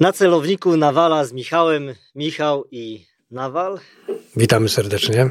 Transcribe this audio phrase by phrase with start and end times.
[0.00, 3.78] Na celowniku Nawala z Michałem, Michał i Nawal.
[4.36, 5.30] Witamy serdecznie.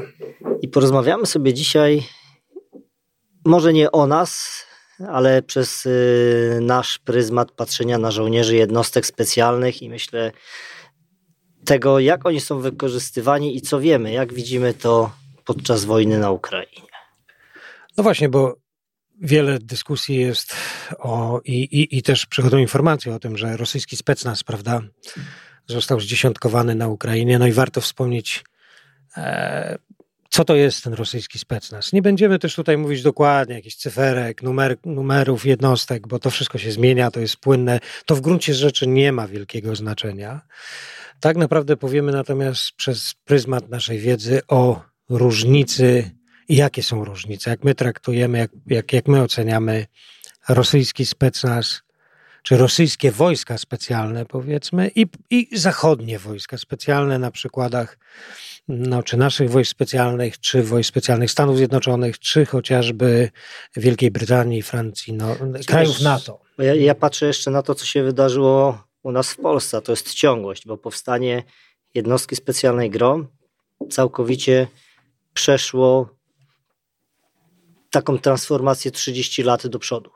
[0.62, 2.02] I porozmawiamy sobie dzisiaj,
[3.44, 4.62] może nie o nas,
[5.08, 10.32] ale przez y, nasz pryzmat patrzenia na żołnierzy jednostek specjalnych i myślę
[11.64, 15.10] tego, jak oni są wykorzystywani i co wiemy, jak widzimy to
[15.44, 16.88] podczas wojny na Ukrainie.
[17.96, 18.59] No właśnie, bo
[19.20, 20.56] wiele dyskusji jest
[20.98, 24.80] o, i, i, i też przychodzą informacje o tym, że rosyjski specnaz, prawda,
[25.66, 27.38] został zdziesiątkowany na Ukrainie.
[27.38, 28.44] No i warto wspomnieć,
[29.16, 29.78] e,
[30.30, 31.92] co to jest ten rosyjski specnaz.
[31.92, 36.72] Nie będziemy też tutaj mówić dokładnie jakichś cyferek, numer, numerów, jednostek, bo to wszystko się
[36.72, 37.80] zmienia, to jest płynne.
[38.06, 40.40] To w gruncie rzeczy nie ma wielkiego znaczenia.
[41.20, 46.19] Tak naprawdę powiemy natomiast przez pryzmat naszej wiedzy o różnicy
[46.56, 49.86] jakie są różnice, jak my traktujemy, jak, jak, jak my oceniamy
[50.48, 51.82] rosyjski specnaz,
[52.42, 57.98] czy rosyjskie wojska specjalne, powiedzmy, i, i zachodnie wojska specjalne na przykładach
[58.68, 63.30] no, czy naszych wojsk specjalnych, czy wojsk specjalnych Stanów Zjednoczonych, czy chociażby
[63.76, 65.36] Wielkiej Brytanii, Francji, no,
[65.66, 66.40] krajów NATO.
[66.58, 69.82] Ja, ja patrzę jeszcze na to, co się wydarzyło u nas w Polsce.
[69.82, 71.42] To jest ciągłość, bo powstanie
[71.94, 73.26] jednostki specjalnej GROM
[73.90, 74.66] całkowicie
[75.34, 76.19] przeszło
[77.90, 80.10] taką transformację 30 lat do przodu.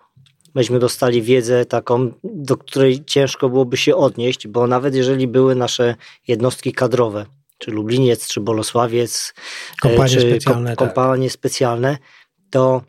[0.55, 5.95] Myśmy dostali wiedzę taką, do której ciężko byłoby się odnieść, bo nawet jeżeli były nasze
[6.28, 7.27] jednostki kadrowe,
[7.58, 9.34] czy Lubliniec, czy Bolesławiec,
[9.83, 11.33] kompanie czy specjalne, kom, kompanie tak.
[11.33, 11.98] specjalne,
[12.50, 12.83] to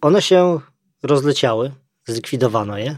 [0.00, 0.60] one się
[1.02, 1.72] rozleciały,
[2.06, 2.96] zlikwidowano je.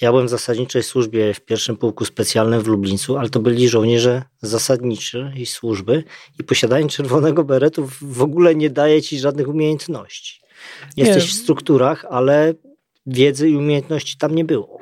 [0.00, 4.22] Ja byłem w zasadniczej służbie w pierwszym pułku specjalnym w Lublińcu, ale to byli żołnierze
[4.42, 6.04] zasadniczej służby
[6.40, 10.40] i posiadanie czerwonego beretu w ogóle nie daje ci żadnych umiejętności.
[10.96, 11.28] Jesteś nie.
[11.28, 12.54] w strukturach, ale
[13.06, 14.78] wiedzy i umiejętności tam nie było.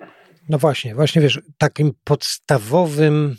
[0.48, 3.36] No właśnie, właśnie wiesz, takim podstawowym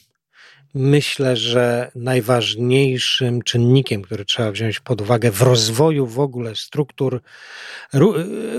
[0.78, 7.22] myślę, że najważniejszym czynnikiem, który trzeba wziąć pod uwagę w rozwoju w ogóle struktur,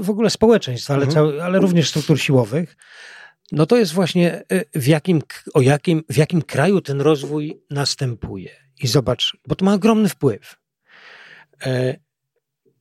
[0.01, 1.41] w ogóle społeczeństwa, ale, mhm.
[1.41, 2.77] ale również struktur siłowych,
[3.53, 5.23] no to jest właśnie y, w jakim,
[5.55, 8.51] o jakim, w jakim kraju ten rozwój następuje.
[8.83, 10.57] I zobacz, bo to ma ogromny wpływ.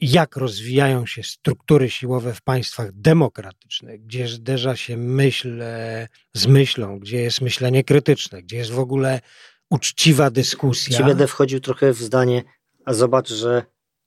[0.02, 6.48] E, jak rozwijają się struktury siłowe w państwach demokratycznych, gdzie zderza się myśl e, z
[6.48, 9.22] myślą, gdzie jest myślenie krytyczne, gdzie jest w ogóle
[9.70, 10.98] uczciwa dyskusja.
[10.98, 12.44] Ci będę wchodził trochę w zdanie,
[12.86, 13.64] a zobacz, że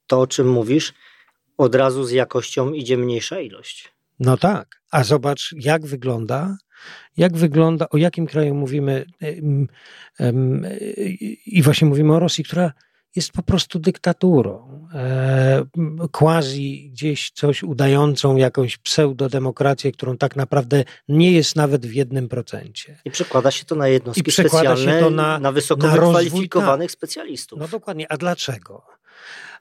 [0.07, 0.93] to, o czym mówisz,
[1.59, 3.93] od razu z jakością idzie mniejsza ilość.
[4.21, 6.57] No tak, a zobacz, jak wygląda,
[7.17, 9.07] jak wygląda, o jakim kraju mówimy,
[11.47, 12.73] i właśnie mówimy o Rosji, która
[13.17, 15.65] jest po prostu dyktaturą, e,
[16.13, 22.99] quasi gdzieś coś udającą jakąś pseudodemokrację, którą tak naprawdę nie jest nawet w jednym procencie.
[23.05, 26.93] I przekłada się to na jednostki specjalne, to na, na wysoko na wykwalifikowanych tak.
[26.93, 27.59] specjalistów.
[27.59, 28.83] No dokładnie, a dlaczego?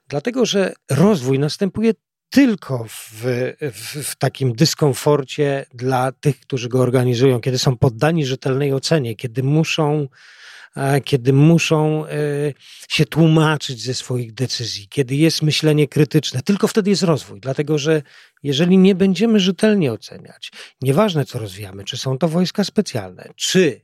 [0.08, 1.94] Dlatego, że rozwój następuje
[2.30, 3.24] tylko w,
[3.62, 9.44] w, w, takim dyskomforcie dla tych, którzy go organizują, kiedy są poddani rzetelnej ocenie, kiedy
[9.44, 10.08] muszą
[11.06, 12.10] kiedy muszą e,
[12.90, 16.42] się tłumaczyć ze swoich decyzji, kiedy jest myślenie krytyczne.
[16.42, 18.02] Tylko wtedy jest rozwój, dlatego że
[18.44, 23.82] jeżeli nie będziemy rzetelnie oceniać, nieważne co rozwijamy, czy są to wojska specjalne, czy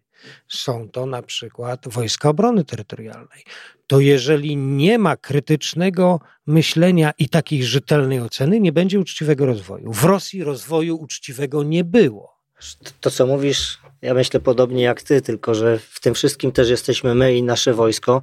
[0.47, 3.43] są to na przykład wojska obrony terytorialnej,
[3.87, 9.93] to jeżeli nie ma krytycznego myślenia i takiej rzetelnej oceny, nie będzie uczciwego rozwoju.
[9.93, 12.34] W Rosji rozwoju uczciwego nie było.
[13.01, 17.15] To, co mówisz, ja myślę podobnie jak ty, tylko że w tym wszystkim też jesteśmy
[17.15, 18.21] my i nasze wojsko.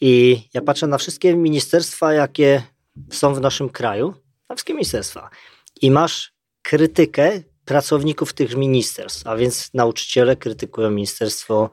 [0.00, 2.62] I ja patrzę na wszystkie ministerstwa, jakie
[3.10, 4.14] są w naszym kraju,
[4.48, 5.30] na wszystkie ministerstwa.
[5.82, 6.32] I masz
[6.62, 11.70] krytykę pracowników tych ministerstw, a więc nauczyciele krytykują Ministerstwo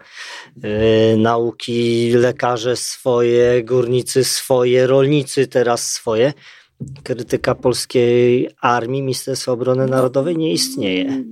[0.55, 6.33] yy, Nauki, lekarze swoje, górnicy swoje, rolnicy teraz swoje.
[7.03, 11.23] Krytyka polskiej armii, Ministerstwa Obrony Narodowej nie istnieje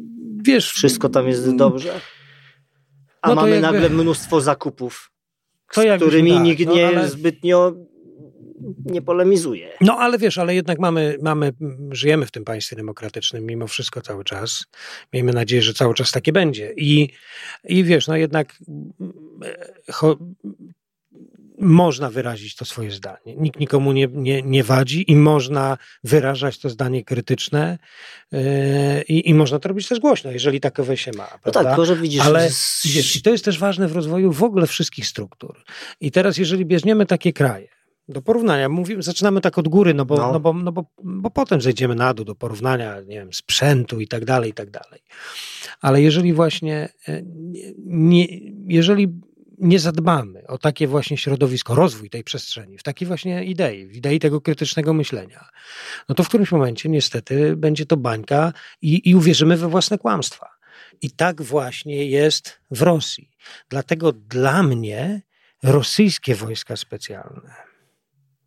[0.44, 2.02] wiesz, wszystko tam jest dobrze.
[3.22, 5.12] A no mamy jakby, nagle mnóstwo zakupów,
[5.72, 7.10] z którymi tak, nikt no, nie ale...
[7.10, 7.74] zbytnio
[8.86, 9.70] nie polemizuje.
[9.82, 11.54] No ale wiesz, ale jednak mamy, mamy,
[11.92, 14.66] żyjemy w tym państwie demokratycznym mimo wszystko cały czas.
[15.14, 16.74] Miejmy nadzieję, że cały czas takie będzie.
[16.78, 17.10] I,
[17.64, 18.56] i wiesz, no jednak
[19.92, 20.18] cho,
[21.60, 23.36] można wyrazić to swoje zdanie.
[23.38, 27.78] Nikt nikomu nie, nie, nie wadzi i można wyrażać to zdanie krytyczne
[28.32, 28.40] yy,
[29.02, 31.28] i, można to robić też głośno, jeżeli takowe się ma.
[31.28, 31.62] Prawda?
[31.62, 32.22] No tak, może widzisz.
[32.22, 32.50] Ale
[32.84, 35.64] widzisz, to jest też ważne w rozwoju w ogóle wszystkich struktur.
[36.02, 37.68] I teraz, jeżeli bierzemy takie kraje,
[38.10, 38.70] do porównania.
[38.70, 40.34] Mówimy, zaczynamy tak od góry, no bo, no.
[40.34, 44.08] no bo, no bo, bo potem zejdziemy na dół do porównania, nie wiem, sprzętu i
[44.08, 45.02] tak dalej, i tak dalej.
[45.82, 47.22] Ale jeżeli właśnie, e,
[47.86, 48.28] nie,
[48.68, 49.08] jeżeli
[49.60, 54.20] nie zadbamy o takie właśnie środowisko, rozwój tej przestrzeni, w takiej właśnie idei, w idei
[54.20, 55.50] tego krytycznego myślenia,
[56.10, 60.50] no to w którymś momencie niestety będzie to bańka i, i uwierzymy we własne kłamstwa.
[61.02, 63.32] I tak właśnie jest w Rosji.
[63.70, 65.22] Dlatego dla mnie
[65.64, 67.56] rosyjskie wojska specjalne,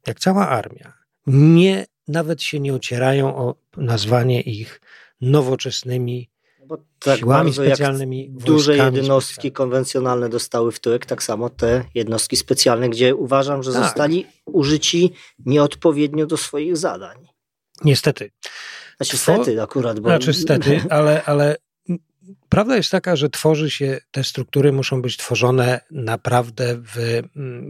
[0.06, 0.92] jak cała armia,
[1.26, 4.80] nie, nawet się nie ocierają o nazwanie ich
[5.20, 6.30] nowoczesnymi
[6.66, 8.30] bo tak siłami specjalnymi.
[8.30, 13.82] duże jednostki konwencjonalne dostały w tyłek, tak samo te jednostki specjalne, gdzie uważam, że tak.
[13.82, 15.12] zostali użyci
[15.46, 17.28] nieodpowiednio do swoich zadań.
[17.84, 18.30] Niestety.
[18.96, 20.00] Znaczy, stety akurat.
[20.00, 20.08] Bo...
[20.08, 21.56] Znaczy, stety, ale, ale
[22.48, 27.22] Prawda jest taka, że tworzy się, te struktury muszą być tworzone naprawdę w,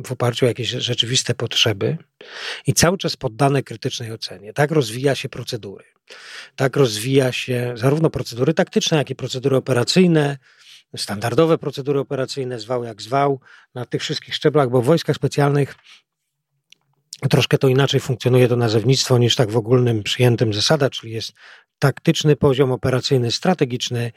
[0.06, 1.98] w oparciu o jakieś rzeczywiste potrzeby
[2.66, 4.52] i cały czas poddane krytycznej ocenie.
[4.52, 5.84] Tak rozwija się procedury.
[6.56, 10.38] Tak rozwija się zarówno procedury taktyczne, jak i procedury operacyjne,
[10.96, 13.40] standardowe procedury operacyjne, zwał jak zwał,
[13.74, 15.74] na tych wszystkich szczeblach, bo w wojskach specjalnych
[17.30, 21.32] troszkę to inaczej funkcjonuje to nazewnictwo niż tak w ogólnym przyjętym zasada, czyli jest
[21.78, 24.12] taktyczny poziom operacyjny, strategiczny.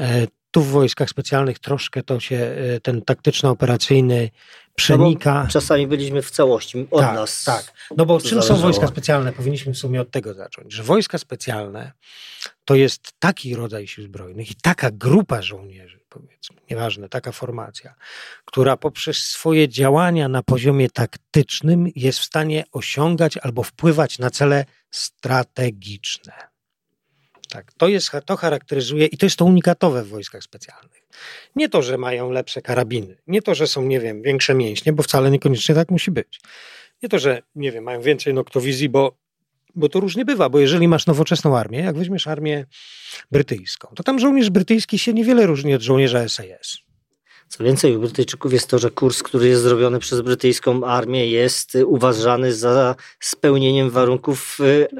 [0.00, 4.30] E, tu w wojskach specjalnych troszkę to się e, ten taktyczno-operacyjny
[4.78, 5.42] przenika.
[5.44, 7.44] No czasami byliśmy w całości od tak, nas.
[7.44, 7.72] Tak.
[7.96, 8.58] No bo czym zależało.
[8.58, 9.32] są wojska specjalne?
[9.32, 11.92] Powinniśmy w sumie od tego zacząć, że wojska specjalne
[12.64, 17.94] to jest taki rodzaj sił zbrojnych i taka grupa żołnierzy, powiedzmy, nieważne, taka formacja,
[18.44, 24.64] która poprzez swoje działania na poziomie taktycznym jest w stanie osiągać albo wpływać na cele
[24.90, 26.32] strategiczne.
[27.48, 30.97] Tak, to, jest, to charakteryzuje i to jest to unikatowe w wojskach specjalnych.
[31.56, 35.02] Nie to, że mają lepsze karabiny, nie to, że są, nie wiem, większe mięśnie, bo
[35.02, 36.40] wcale niekoniecznie tak musi być.
[37.02, 39.16] Nie to, że, nie wiem, mają więcej noktowizji, bo,
[39.74, 42.66] bo to różnie bywa, bo jeżeli masz nowoczesną armię, jak weźmiesz armię
[43.30, 46.87] brytyjską, to tam żołnierz brytyjski się niewiele różni od żołnierza SAS.
[47.48, 51.78] Co więcej, u Brytyjczyków jest to, że kurs, który jest zrobiony przez brytyjską armię, jest
[51.86, 54.58] uważany za spełnieniem warunków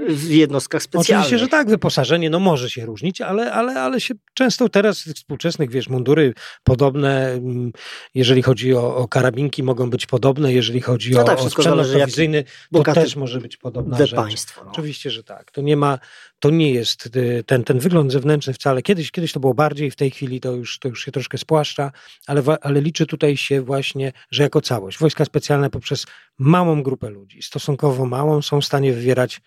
[0.09, 1.27] w jednostkach specjalnych.
[1.27, 5.71] Oczywiście, że tak, wyposażenie no może się różnić, ale, ale, ale się często teraz współczesnych,
[5.71, 6.35] wiesz, mundury
[6.65, 7.73] podobne, mm,
[8.15, 11.77] jeżeli chodzi o, o karabinki, mogą być podobne, jeżeli chodzi no tak, o, o sprzęt
[11.77, 14.15] nowowizyjny, to też może być podobna rzecz.
[14.15, 14.71] Państwo, no.
[14.71, 15.51] Oczywiście, że tak.
[15.51, 15.99] To nie ma,
[16.41, 18.83] to nie jest y, ten, ten wygląd zewnętrzny wcale.
[18.83, 21.93] Kiedyś, kiedyś to było bardziej, w tej chwili to już, to już się troszkę spłaszcza,
[22.27, 24.99] ale, ale liczy tutaj się właśnie, że jako całość.
[24.99, 26.07] Wojska specjalne poprzez
[26.39, 29.41] małą grupę ludzi, stosunkowo małą, są w stanie wywierać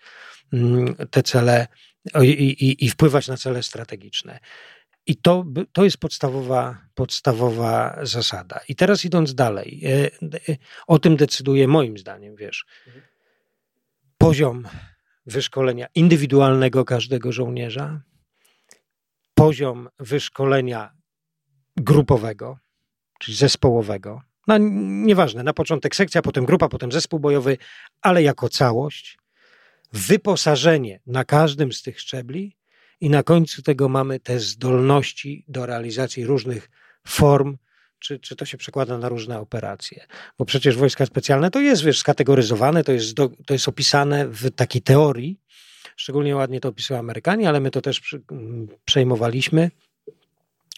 [0.52, 1.66] mm, te cele
[2.22, 4.38] i, i, i wpływać na cele strategiczne.
[5.06, 8.60] I to, to jest podstawowa, podstawowa zasada.
[8.68, 10.10] I teraz idąc dalej, e,
[10.48, 10.56] e,
[10.86, 12.66] o tym decyduje moim zdaniem, wiesz,
[14.18, 14.68] poziom
[15.26, 18.02] wyszkolenia indywidualnego każdego żołnierza,
[19.34, 20.92] poziom wyszkolenia
[21.76, 22.58] grupowego,
[23.20, 24.20] czyli zespołowego.
[24.46, 27.58] No nieważne, na początek sekcja, potem grupa, potem zespół bojowy,
[28.02, 29.18] ale jako całość,
[29.92, 32.56] wyposażenie na każdym z tych szczebli
[33.00, 36.70] i na końcu tego mamy te zdolności do realizacji różnych
[37.06, 37.56] form
[38.02, 40.06] czy, czy to się przekłada na różne operacje.
[40.38, 44.50] Bo przecież wojska specjalne to jest, wiesz, skategoryzowane, to jest, do, to jest opisane w
[44.50, 45.40] takiej teorii.
[45.96, 48.22] Szczególnie ładnie to opisują Amerykanie, ale my to też przy,
[48.84, 49.70] przejmowaliśmy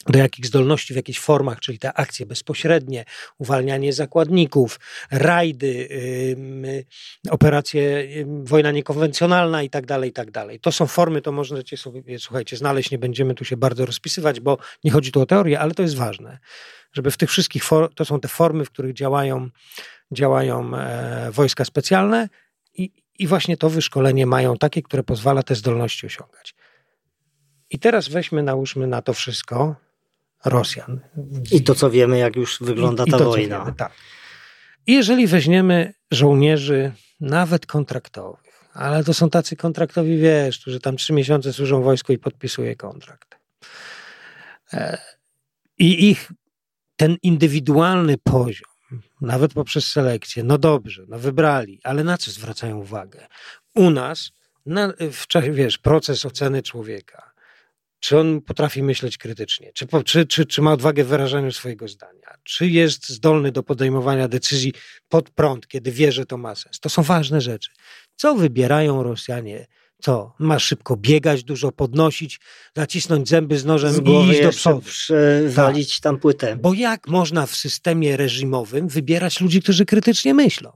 [0.07, 3.05] do jakich zdolności w jakichś formach, czyli te akcje bezpośrednie,
[3.39, 4.81] uwalnianie zakładników,
[5.11, 5.89] rajdy,
[6.65, 6.85] yy,
[7.31, 10.61] operacje yy, wojna niekonwencjonalna i tak dalej, i tak dalej.
[10.61, 14.59] To są formy, to możecie sobie, słuchajcie, znaleźć, nie będziemy tu się bardzo rozpisywać, bo
[14.85, 16.39] nie chodzi tu o teorię, ale to jest ważne,
[16.93, 19.49] żeby w tych wszystkich, for, to są te formy, w których działają,
[20.13, 22.29] działają e, wojska specjalne
[22.75, 26.55] i, i właśnie to wyszkolenie mają takie, które pozwala te zdolności osiągać.
[27.71, 29.77] I teraz weźmy, nałóżmy na to wszystko
[30.45, 31.01] Rosjan.
[31.53, 33.59] I to, co wiemy, jak już wygląda ta i to, wojna.
[33.59, 33.93] Wiemy, tak.
[34.87, 41.13] I jeżeli weźmiemy żołnierzy, nawet kontraktowych, ale to są tacy kontraktowi, wiesz, którzy tam trzy
[41.13, 43.39] miesiące służą wojsku i podpisuje kontrakt.
[44.73, 44.99] E,
[45.79, 46.33] I ich
[46.97, 48.71] ten indywidualny poziom,
[49.21, 53.27] nawet poprzez selekcję, no dobrze, no wybrali, ale na co zwracają uwagę?
[53.75, 54.31] U nas,
[54.67, 57.34] na, w, wiesz, proces oceny człowieka,
[58.05, 62.35] czy on potrafi myśleć krytycznie, czy, czy, czy, czy ma odwagę w wyrażaniu swojego zdania,
[62.43, 64.73] czy jest zdolny do podejmowania decyzji
[65.09, 66.81] pod prąd, kiedy wie, że to ma sens.
[66.81, 67.71] To są ważne rzeczy.
[68.17, 69.67] Co wybierają Rosjanie?
[70.03, 70.35] Co?
[70.39, 72.41] Ma szybko biegać, dużo podnosić,
[72.77, 74.81] zacisnąć zęby z nożem z i iść do przodu.
[74.81, 76.03] przewalić tak.
[76.03, 76.57] tam płytę.
[76.57, 80.73] Bo jak można w systemie reżimowym wybierać ludzi, którzy krytycznie myślą?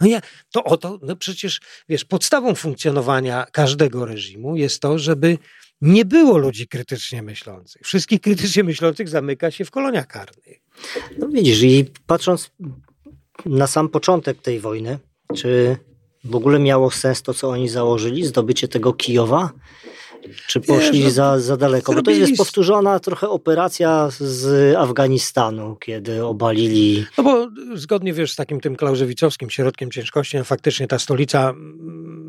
[0.00, 0.20] No ja,
[0.52, 5.38] to oto, no przecież, wiesz, podstawą funkcjonowania każdego reżimu jest to, żeby
[5.82, 7.82] nie było ludzi krytycznie myślących.
[7.82, 10.60] Wszystkich krytycznie myślących zamyka się w koloniach karnych.
[11.18, 12.50] No widzisz, i patrząc
[13.46, 14.98] na sam początek tej wojny,
[15.36, 15.76] czy
[16.24, 19.50] w ogóle miało sens to, co oni założyli, zdobycie tego Kijowa?
[20.46, 21.92] Czy poszli Wiesz, no, za, za daleko?
[21.92, 27.06] Bo to jest powtórzona trochę operacja z Afganistanu, kiedy obalili.
[27.18, 32.21] No bo zgodnie wiesz, z takim tym klauzewicowskim środkiem ciężkości, no faktycznie ta stolica mm,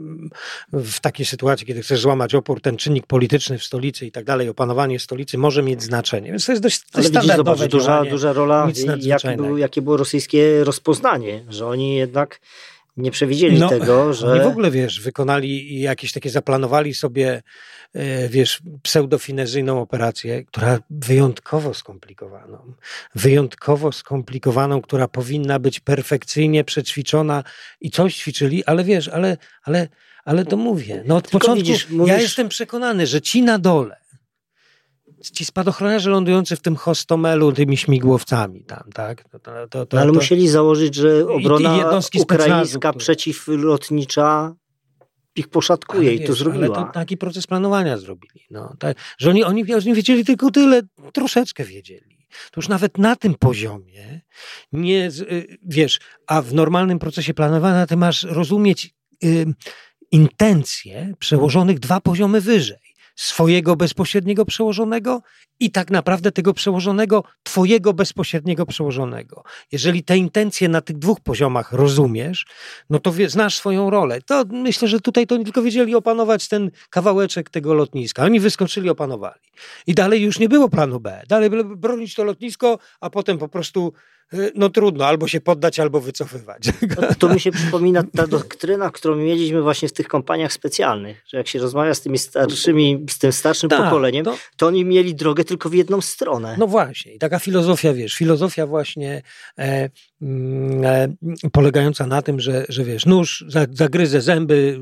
[0.74, 4.50] w takiej sytuacji, kiedy chcesz złamać opór, ten czynnik polityczny w stolicy i tak dalej,
[4.50, 6.30] opanowanie stolicy może mieć znaczenie.
[6.30, 8.68] Więc to jest dość, dość Ale widzisz, zobacz, duża, duża rola,
[9.00, 12.40] jakie, był, jakie było rosyjskie rozpoznanie, że oni jednak
[12.98, 14.32] nie przewidzieli no, tego, że.
[14.32, 17.44] Oni w ogóle wiesz, wykonali jakieś takie, zaplanowali sobie,
[17.94, 22.74] e, wiesz, pseudofinezyjną operację, która wyjątkowo skomplikowaną.
[23.16, 27.44] Wyjątkowo skomplikowaną, która powinna być perfekcyjnie przećwiczona
[27.82, 29.88] i coś ćwiczyli, ale wiesz, ale, ale,
[30.26, 31.04] ale to mówię.
[31.06, 32.14] No od Tylko początku widzisz, mówisz...
[32.14, 34.04] ja jestem przekonany, że ci na dole
[35.32, 39.30] ci spadochroniarze lądujący w tym hostomelu tymi śmigłowcami tam, tak?
[39.30, 44.56] To, to, to, no, ale musieli założyć, że obrona ukraińska przeciwlotnicza
[45.36, 46.76] ich poszatkuje ale i to zrobiła.
[46.78, 48.46] Ale to taki proces planowania zrobili.
[48.52, 50.82] No, tak, że oni, oni, oni wiedzieli tylko tyle,
[51.14, 52.28] troszeczkę wiedzieli.
[52.52, 54.22] To już nawet na tym poziomie
[54.72, 58.96] nie, y, wiesz, a w normalnym procesie planowania ty masz rozumieć
[60.14, 65.22] intencje przełożonych dwa poziomy wyżej swojego bezpośredniego przełożonego
[65.60, 69.44] i tak naprawdę tego przełożonego, twojego bezpośredniego przełożonego.
[69.72, 72.46] Jeżeli te intencje na tych dwóch poziomach rozumiesz,
[72.90, 74.22] no to wie, znasz swoją rolę.
[74.22, 78.24] To myślę, że tutaj to nie tylko wiedzieli opanować ten kawałeczek tego lotniska.
[78.24, 79.42] Oni wyskoczyli, opanowali.
[79.88, 81.22] I dalej już nie było planu B.
[81.28, 83.94] Dalej bronić to lotnisko, a potem po prostu
[84.56, 86.64] no trudno, albo się poddać, albo wycofywać.
[87.02, 91.38] No, to mi się przypomina ta doktryna, którą mieliśmy właśnie w tych kompaniach specjalnych, że
[91.38, 94.38] jak się rozmawia z tymi starszymi, z tym starszym tak, pokoleniem, to...
[94.58, 94.68] to...
[94.68, 96.56] oni mieli drogę tylko w jedną stronę.
[96.60, 99.22] No właśnie, i taka filozofia, wiesz, filozofia właśnie
[99.60, 99.90] e,
[100.22, 104.80] mm, e, polegająca na tym, że, że wiesz, nóż, zagryzę zęby,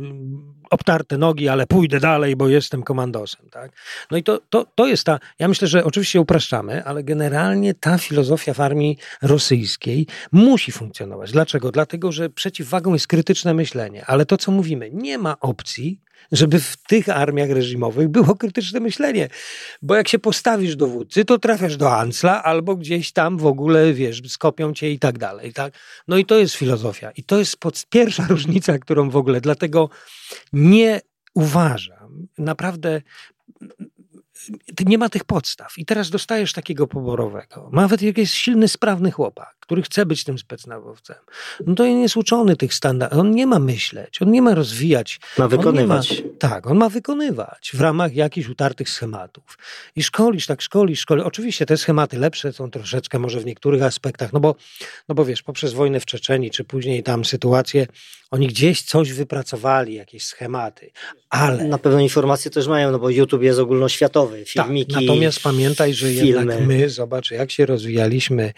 [0.71, 3.49] obtarte nogi, ale pójdę dalej, bo jestem komandosem.
[3.51, 3.71] Tak?
[4.11, 7.97] No i to, to, to jest ta, ja myślę, że oczywiście upraszczamy, ale generalnie ta
[7.97, 11.31] filozofia w armii rosyjskiej musi funkcjonować.
[11.31, 11.71] Dlaczego?
[11.71, 16.01] Dlatego, że przeciwwagą jest krytyczne myślenie, ale to, co mówimy, nie ma opcji,
[16.31, 19.29] żeby w tych armiach reżimowych było krytyczne myślenie.
[19.81, 24.21] Bo jak się postawisz dowódcy, to trafiasz do Ancla albo gdzieś tam w ogóle, wiesz,
[24.27, 25.53] skopią cię i tak dalej.
[25.53, 25.73] Tak?
[26.07, 27.11] No i to jest filozofia.
[27.11, 29.89] I to jest pod, pierwsza różnica, którą w ogóle, dlatego
[30.53, 31.01] nie
[31.33, 33.01] uważam, naprawdę
[34.85, 35.77] nie ma tych podstaw.
[35.77, 37.69] I teraz dostajesz takiego poborowego.
[37.73, 41.15] Nawet jak jest silny, sprawny chłopak, który chce być tym specnazowcem,
[41.67, 43.19] no to on jest uczony tych standardów.
[43.19, 45.19] On nie ma myśleć, on nie ma rozwijać.
[45.37, 46.23] Ma wykonywać.
[46.23, 49.57] Ma, tak, on ma wykonywać w ramach jakichś utartych schematów.
[49.95, 51.25] I szkolisz, tak szkolisz, szkolisz.
[51.25, 54.55] Oczywiście te schematy lepsze są troszeczkę może w niektórych aspektach, no bo,
[55.09, 57.87] no bo wiesz, poprzez wojnę w Czeczeni, czy później tam sytuację,
[58.31, 60.91] oni gdzieś coś wypracowali, jakieś schematy,
[61.29, 61.63] ale...
[61.63, 65.93] Na pewno informacje też mają, no bo YouTube jest ogólnoświatowy, tak, filmiki, tak, Natomiast pamiętaj,
[65.93, 66.27] że filmy.
[66.27, 68.53] jednak my, zobacz, jak się rozwijaliśmy,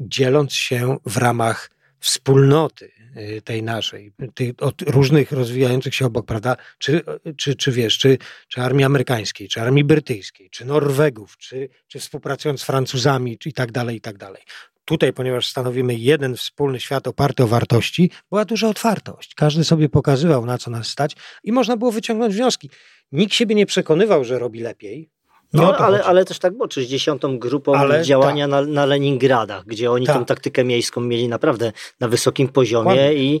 [0.00, 1.70] dzieląc się w ramach
[2.00, 4.12] wspólnoty y, tej naszej,
[4.60, 6.56] od różnych rozwijających się obok, prawda?
[6.78, 7.02] Czy,
[7.36, 12.60] czy, czy wiesz, czy, czy armii amerykańskiej, czy armii brytyjskiej, czy Norwegów, czy, czy współpracując
[12.60, 14.42] z Francuzami, czy i tak dalej, i tak dalej
[14.88, 19.34] tutaj, ponieważ stanowimy jeden wspólny świat oparty o wartości, była duża otwartość.
[19.34, 22.70] Każdy sobie pokazywał, na co nas stać i można było wyciągnąć wnioski.
[23.12, 25.10] Nikt siebie nie przekonywał, że robi lepiej.
[25.52, 27.22] No, ale, ale też tak było 60.
[27.38, 28.50] grupą ale, działania tak.
[28.50, 30.18] na, na Leningradach, gdzie oni tak.
[30.18, 33.14] tę taktykę miejską mieli naprawdę na wysokim poziomie Kładnie.
[33.14, 33.40] i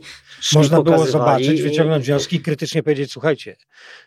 [0.54, 3.56] Można było zobaczyć, wyciągnąć wnioski i krytycznie powiedzieć, słuchajcie,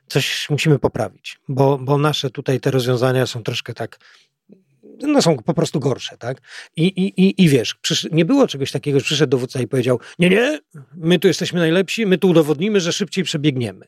[0.07, 3.99] coś musimy poprawić, bo, bo nasze tutaj te rozwiązania są troszkę tak
[5.01, 6.41] no są po prostu gorsze, tak?
[6.75, 7.75] I, i, i, i wiesz,
[8.11, 10.59] nie było czegoś takiego, że przyszedł dowódca i powiedział, nie, nie,
[10.95, 13.85] my tu jesteśmy najlepsi, my tu udowodnimy, że szybciej przebiegniemy.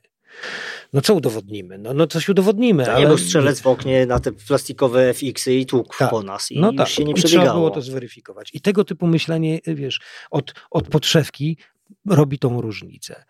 [0.93, 1.77] No co udowodnimy?
[1.77, 2.91] No, no coś udowodnimy.
[2.91, 2.99] ale...
[2.99, 6.09] Nie był strzelec w oknie na te plastikowe FX-y i tłuk tak.
[6.09, 6.87] po nas i no tak.
[6.87, 7.43] się nie przebiegało.
[7.43, 8.49] I trzeba było to zweryfikować.
[8.53, 9.99] I tego typu myślenie, wiesz,
[10.31, 11.57] od, od podszewki
[12.05, 13.23] robi tą różnicę.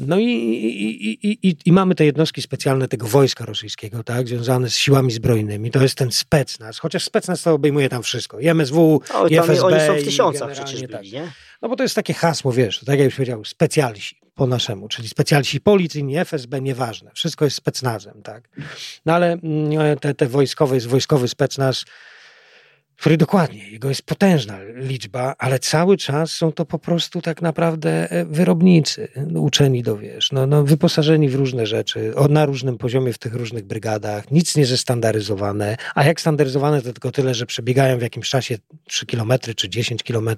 [0.00, 4.76] No i, i, i, i, mamy te jednostki specjalne tego wojska rosyjskiego, tak, związane z
[4.76, 5.70] siłami zbrojnymi.
[5.70, 8.40] To jest ten specnaz, chociaż specnaz to obejmuje tam wszystko.
[8.40, 9.66] I MSW, no, i FSB.
[9.66, 11.12] Oni są w tysiącach przecież byli, tak.
[11.12, 11.32] nie?
[11.62, 15.08] No bo to jest takie hasło, wiesz, tak jak już powiedział, specjalsi po naszemu, czyli
[15.08, 17.10] specjalsi policyjni, FSB, nieważne.
[17.14, 18.48] Wszystko jest specnazem, tak.
[19.06, 21.84] No ale mm, te, te wojskowe, jest wojskowy specnaz,
[23.00, 28.10] której dokładnie, jego jest potężna liczba, ale cały czas są to po prostu tak naprawdę
[28.10, 33.18] e, wyrobnicy, uczeni do wiesz, no, no wyposażeni w różne rzeczy, na różnym poziomie w
[33.18, 38.02] tych różnych brygadach, nic nie zestandaryzowane, a jak standaryzowane to tylko tyle, że przebiegają w
[38.02, 40.28] jakimś czasie 3 km czy 10 km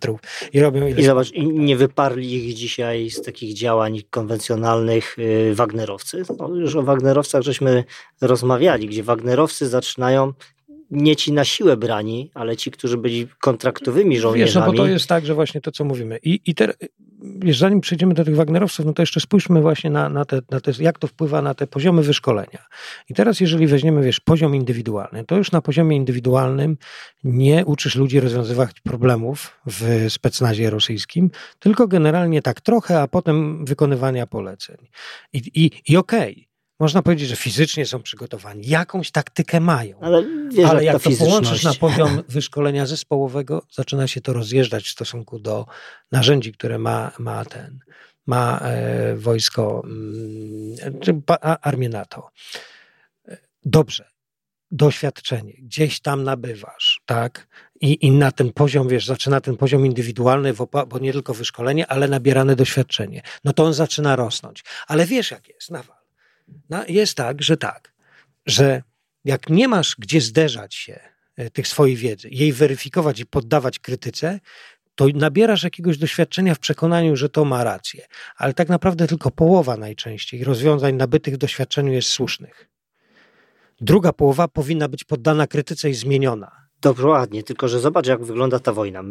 [0.53, 0.87] i robią.
[0.87, 6.23] I zobacz, i nie wyparli ich dzisiaj z takich działań konwencjonalnych yy, Wagnerowcy.
[6.39, 7.85] No, już o Wagnerowcach żeśmy
[8.21, 10.33] rozmawiali, gdzie Wagnerowcy zaczynają
[10.93, 14.47] nie ci na siłę brani, ale ci, którzy byli kontraktowymi żołnierzami.
[14.47, 16.19] Wiesz, no bo to jest tak, że właśnie to, co mówimy.
[16.23, 16.55] I, i
[17.23, 20.61] wiesz, zanim przejdziemy do tych Wagnerowców, no to jeszcze spójrzmy właśnie na, na, te, na
[20.61, 22.67] te, jak to wpływa na te poziomy wyszkolenia.
[23.11, 26.77] I teraz, jeżeli weźmiemy, wiesz, poziom indywidualny, to już na poziomie indywidualnym
[27.25, 34.27] nie uczysz ludzi rozwiązywać problemów w specnazie rosyjskim, tylko generalnie tak trochę, a potem wykonywania
[34.27, 34.77] poleceń.
[35.33, 36.33] I, i, i okej.
[36.33, 40.01] Okay można powiedzieć, że fizycznie są przygotowani, jakąś taktykę mają.
[40.01, 44.91] Ale, wiesz, Ale jak to połączysz na poziom wyszkolenia zespołowego, zaczyna się to rozjeżdżać w
[44.91, 45.67] stosunku do
[46.13, 47.79] narzędzi, które ma, ma ten,
[48.27, 51.21] ma e, wojsko, mm, czy
[51.63, 52.31] armię NATO.
[53.65, 54.09] Dobrze,
[54.71, 57.49] doświadczenie, gdzieś tam nabywasz, tak?
[57.81, 60.53] I, I na ten poziom, wiesz, zaczyna ten poziom indywidualny,
[60.89, 63.23] bo nie tylko wyszkolenie, ale nabierane doświadczenie.
[63.45, 64.65] No to on zaczyna rosnąć.
[64.87, 66.02] Ale wiesz, jak jest, nawal
[66.71, 67.93] no, jest tak, że tak,
[68.47, 68.83] że
[69.25, 71.01] jak nie masz gdzie zderzać się
[71.37, 74.41] e, tych swojej wiedzy, jej weryfikować i poddawać krytyce,
[74.95, 78.07] to nabierasz jakiegoś doświadczenia w przekonaniu, że to ma rację.
[78.37, 82.69] Ale tak naprawdę tylko połowa najczęściej rozwiązań nabytych w doświadczeniu jest słusznych.
[83.81, 86.51] Druga połowa powinna być poddana krytyce i zmieniona.
[86.81, 89.03] Dokładnie, tylko że zobacz, jak wygląda ta wojna.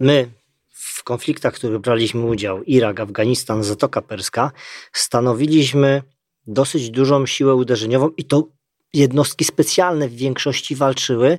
[0.00, 0.30] My
[0.70, 4.52] w konfliktach, w których braliśmy udział, Irak, Afganistan, Zatoka Perska,
[4.92, 6.02] stanowiliśmy
[6.46, 8.48] dosyć dużą siłę uderzeniową i to
[8.94, 11.38] jednostki specjalne w większości walczyły.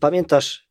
[0.00, 0.68] Pamiętasz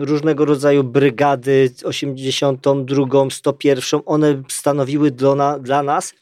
[0.00, 6.14] różnego rodzaju brygady 82, 101, one stanowiły dla, dla nas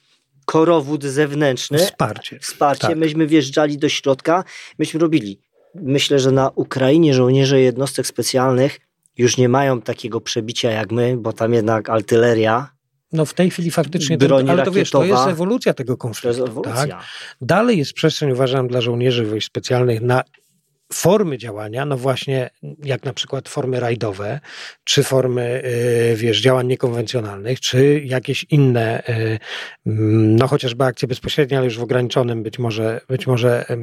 [0.45, 1.79] korowód zewnętrzny.
[1.79, 2.39] Wsparcie.
[2.39, 2.87] Wsparcie.
[2.87, 2.97] Tak.
[2.97, 4.45] Myśmy wjeżdżali do środka,
[4.79, 5.41] myśmy robili.
[5.75, 8.81] Myślę, że na Ukrainie żołnierze jednostek specjalnych
[9.19, 12.71] już nie mają takiego przebicia jak my, bo tam jednak artyleria
[13.13, 16.45] no w tej chwili faktycznie, ten, ale rakietowa, to wiesz, to jest ewolucja tego konfliktu.
[16.45, 16.87] Ewolucja.
[16.87, 17.05] Tak?
[17.41, 20.23] Dalej jest przestrzeń, uważam, dla żołnierzy wojsk specjalnych na
[20.93, 22.51] formy działania, no właśnie
[22.85, 24.41] jak na przykład formy rajdowe,
[24.85, 25.63] czy formy,
[26.13, 29.39] y, wiesz, działań niekonwencjonalnych, czy jakieś inne, y,
[29.87, 33.77] mm, no chociażby akcje bezpośrednie, ale już w ograniczonym być może, być może e,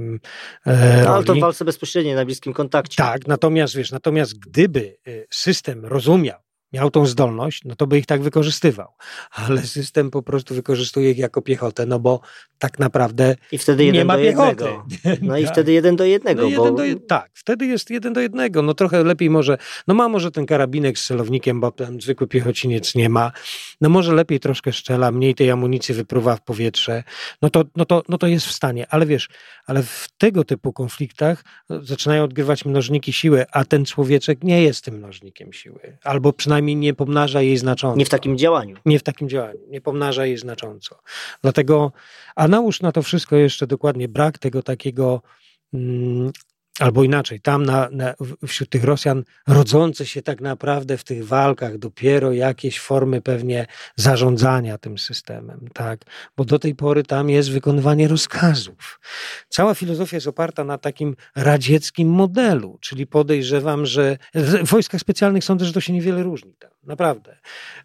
[1.04, 2.96] no, ale to w walce bezpośredniej, na bliskim kontakcie.
[2.98, 6.40] Tak, natomiast wiesz, natomiast gdyby y, system rozumiał,
[6.74, 8.88] miał tą zdolność, no to by ich tak wykorzystywał.
[9.32, 12.22] Ale system po prostu wykorzystuje ich jako piechotę, no bo
[12.60, 14.64] tak naprawdę I wtedy jeden nie ma do piechoty.
[14.64, 14.88] Jednego.
[15.28, 15.54] No i tak.
[15.54, 16.42] wtedy jeden do jednego.
[16.42, 17.00] No jeden bo...
[17.00, 18.62] do tak, wtedy jest jeden do jednego.
[18.62, 22.96] No trochę lepiej może, no ma może ten karabinek z celownikiem, bo ten zwykły piechociniec
[22.96, 23.32] nie ma.
[23.82, 27.04] No może lepiej troszkę szczela, mniej tej amunicji wypruwa w powietrze.
[27.42, 28.88] No to, no to, no to jest w stanie.
[28.90, 29.30] Ale wiesz,
[29.66, 34.96] ale w tego typu konfliktach zaczynają odgrywać mnożniki siły, a ten człowieczek nie jest tym
[34.96, 35.98] mnożnikiem siły.
[36.04, 37.98] Albo przynajmniej nie pomnaża jej znacząco.
[37.98, 38.78] Nie w takim działaniu.
[38.86, 39.60] Nie w takim działaniu.
[39.70, 41.00] Nie pomnaża jej znacząco.
[41.42, 41.92] Dlatego,
[42.36, 45.22] a nałóż na to wszystko jeszcze dokładnie brak tego takiego
[45.74, 46.32] mm,
[46.80, 48.14] Albo inaczej, tam na, na,
[48.48, 54.78] wśród tych Rosjan rodzące się tak naprawdę w tych walkach dopiero jakieś formy pewnie zarządzania
[54.78, 56.02] tym systemem, tak?
[56.38, 59.00] Bo do tej pory tam jest wykonywanie rozkazów.
[59.50, 65.66] Cała filozofia jest oparta na takim radzieckim modelu, czyli podejrzewam, że w wojskach specjalnych sądzę,
[65.66, 67.38] że to się niewiele różni tam, naprawdę.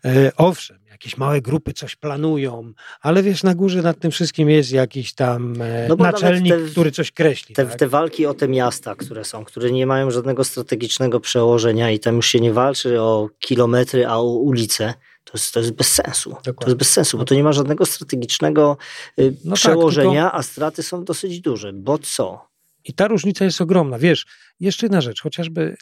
[0.04, 4.72] E, owszem, jakieś małe grupy coś planują, ale wiesz, na górze nad tym wszystkim jest
[4.72, 7.54] jakiś tam e, no naczelnik, te, który coś kreśli.
[7.54, 7.78] Te, tak?
[7.78, 12.16] te walki o te miasta, które są, które nie mają żadnego strategicznego przełożenia i tam
[12.16, 16.30] już się nie walczy o kilometry, a o ulice, to jest, to jest bez sensu.
[16.30, 16.54] Dokładnie.
[16.54, 18.76] To jest bez sensu, bo to nie ma żadnego strategicznego
[19.18, 20.38] y, no tak, przełożenia, tak, tylko...
[20.38, 21.72] a straty są dosyć duże.
[21.72, 22.52] Bo co?
[22.84, 23.98] I ta różnica jest ogromna.
[23.98, 24.26] Wiesz,
[24.60, 25.76] jeszcze jedna rzecz, chociażby,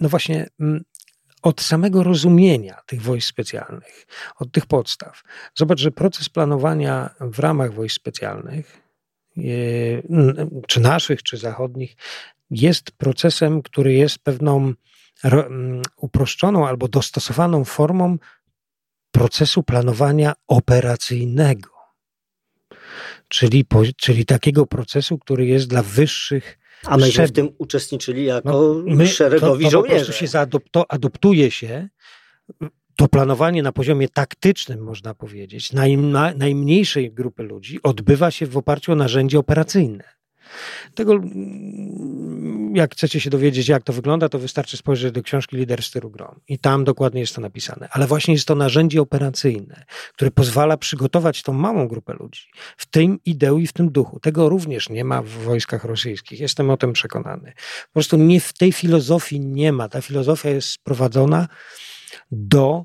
[0.00, 0.84] no właśnie, mm,
[1.42, 5.22] od samego rozumienia tych wojsk specjalnych, od tych podstaw.
[5.54, 8.82] Zobacz, że proces planowania w ramach wojsk specjalnych,
[9.36, 9.42] e,
[10.66, 11.96] czy naszych, czy zachodnich,
[12.50, 14.74] jest procesem, który jest pewną
[15.96, 18.18] uproszczoną albo dostosowaną formą
[19.10, 21.70] procesu planowania operacyjnego.
[23.28, 28.50] Czyli, czyli takiego procesu, który jest dla wyższych a myśmy w tym uczestniczyli jako
[28.86, 29.98] no, my, szeregowi to, to żołnierze.
[29.98, 31.88] Po prostu się zaadopto, adoptuje się
[32.96, 38.56] to planowanie na poziomie taktycznym, można powiedzieć, naj, na, najmniejszej grupy ludzi odbywa się w
[38.56, 40.04] oparciu o narzędzie operacyjne.
[40.94, 45.82] Tego, mm, jak chcecie się dowiedzieć, jak to wygląda, to wystarczy spojrzeć do książki Lider
[45.82, 46.40] stylu grom.
[46.48, 47.88] I tam dokładnie jest to napisane.
[47.90, 52.42] Ale właśnie jest to narzędzie operacyjne, które pozwala przygotować tą małą grupę ludzi
[52.76, 54.20] w tym ideu i w tym duchu.
[54.20, 56.40] Tego również nie ma w wojskach rosyjskich.
[56.40, 57.52] Jestem o tym przekonany.
[57.86, 59.88] Po prostu nie w tej filozofii nie ma.
[59.88, 61.48] Ta filozofia jest sprowadzona
[62.30, 62.84] do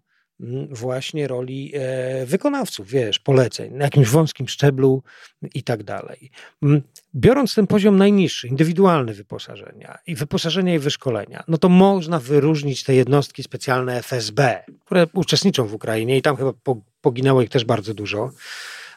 [0.69, 5.03] właśnie roli e, wykonawców, wiesz, poleceń, na jakimś wąskim szczeblu
[5.53, 6.31] i tak dalej.
[7.15, 12.95] Biorąc ten poziom najniższy, indywidualny wyposażenia i wyposażenia i wyszkolenia, no to można wyróżnić te
[12.95, 16.53] jednostki specjalne FSB, które uczestniczą w Ukrainie i tam chyba
[17.01, 18.31] poginęło ich też bardzo dużo.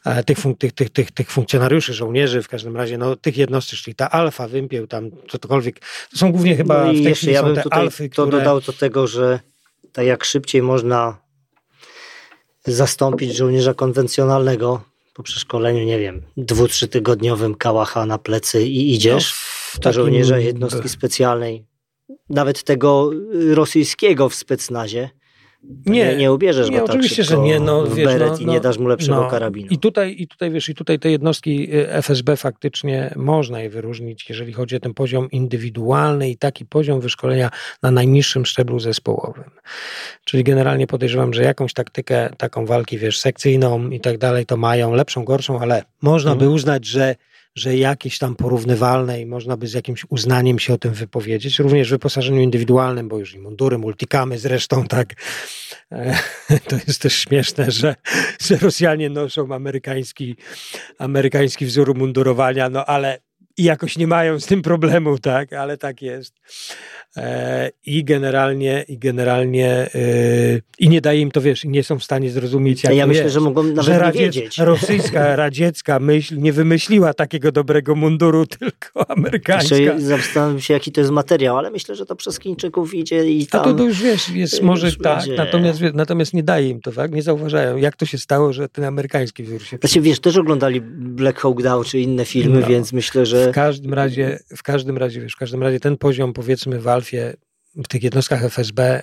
[0.04, 3.94] E, tych, tych, tych, tych, tych funkcjonariuszy, żołnierzy, w każdym razie, no, tych jednostek, czyli
[3.94, 7.42] ta alfa, wympieł tam, cokolwiek, to są głównie chyba no i w tej jeszcze ja
[7.42, 8.38] bym tutaj alfy, to które...
[8.38, 9.40] dodał do tego, że
[9.92, 11.29] tak jak szybciej można
[12.64, 14.80] zastąpić żołnierza konwencjonalnego
[15.14, 19.34] po przeszkoleniu, nie wiem, dwu, tygodniowym kałacha na plecy i idziesz
[19.74, 21.64] no, do żołnierza jednostki specjalnej,
[22.28, 23.10] nawet tego
[23.54, 25.10] rosyjskiego w specnazie,
[25.86, 27.60] nie, nie ubierzesz nie, go tak oczywiście, że nie.
[27.60, 29.68] No, wiesz, beret no, i nie no, dasz mu lepszego no, karabinu.
[29.70, 34.28] I tutaj, I tutaj, wiesz, i tutaj te jednostki y, FSB faktycznie można je wyróżnić,
[34.28, 37.50] jeżeli chodzi o ten poziom indywidualny i taki poziom wyszkolenia
[37.82, 39.50] na najniższym szczeblu zespołowym.
[40.24, 44.94] Czyli generalnie podejrzewam, że jakąś taktykę taką walki, wiesz, sekcyjną i tak dalej, to mają
[44.94, 46.46] lepszą, gorszą, ale można hmm.
[46.46, 47.16] by uznać, że
[47.54, 51.58] że jakieś tam porównywalne i można by z jakimś uznaniem się o tym wypowiedzieć.
[51.58, 55.14] Również w wyposażeniu indywidualnym, bo już i mundury, multikamy zresztą tak.
[55.92, 56.18] E,
[56.68, 57.94] to jest też śmieszne, że,
[58.40, 60.36] że Rosjanie noszą amerykański,
[60.98, 66.02] amerykański wzór mundurowania, no ale i jakoś nie mają z tym problemu, tak, ale tak
[66.02, 66.34] jest.
[67.16, 69.90] E, I generalnie, i generalnie, e,
[70.78, 73.22] i nie daje im to, wiesz, i nie są w stanie zrozumieć, jak Ja myślę,
[73.22, 74.58] jest, że mogą nawet że radziec, wiedzieć.
[74.58, 79.76] Rosyjska, radziecka myśl nie wymyśliła takiego dobrego munduru, tylko amerykańska.
[79.76, 83.46] Jeszcze zastanawiam się, jaki to jest materiał, ale myślę, że to przez Chińczyków idzie i
[83.46, 83.60] tam...
[83.60, 87.12] A to, to już, wiesz, jest może tak, natomiast, natomiast nie daje im to, tak,
[87.12, 89.76] nie zauważają, jak to się stało, że ten amerykański wzór się...
[89.76, 92.66] Znaczy, wiesz, też oglądali Black Hawk Down czy inne filmy, no.
[92.66, 96.32] więc myślę, że w każdym razie, w każdym razie, wiesz, w każdym razie ten poziom
[96.32, 97.34] powiedzmy w Alfie,
[97.74, 99.02] w tych jednostkach FSB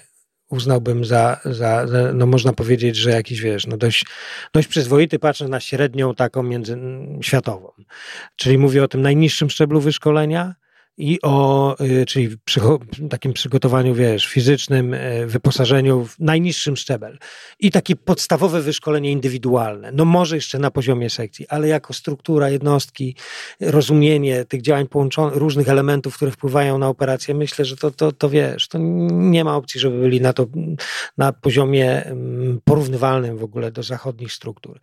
[0.49, 4.05] uznałbym za, za, no można powiedzieć, że jakiś, wiesz, no dość,
[4.53, 7.71] dość przyzwoity, patrzę na średnią taką międzyświatową.
[8.35, 10.55] Czyli mówię o tym najniższym szczeblu wyszkolenia,
[10.97, 12.61] i o, y, czyli przy,
[13.09, 17.17] takim przygotowaniu, wiesz, fizycznym, y, wyposażeniu w najniższym szczebel
[17.59, 19.91] i takie podstawowe wyszkolenie indywidualne.
[19.91, 23.15] No może jeszcze na poziomie sekcji, ale jako struktura jednostki,
[23.61, 28.29] rozumienie tych działań połączonych, różnych elementów, które wpływają na operację, myślę, że to, to, to
[28.29, 28.77] wiesz, to
[29.11, 30.45] nie ma opcji, żeby byli na to,
[31.17, 34.79] na poziomie mm, porównywalnym w ogóle do zachodnich struktur.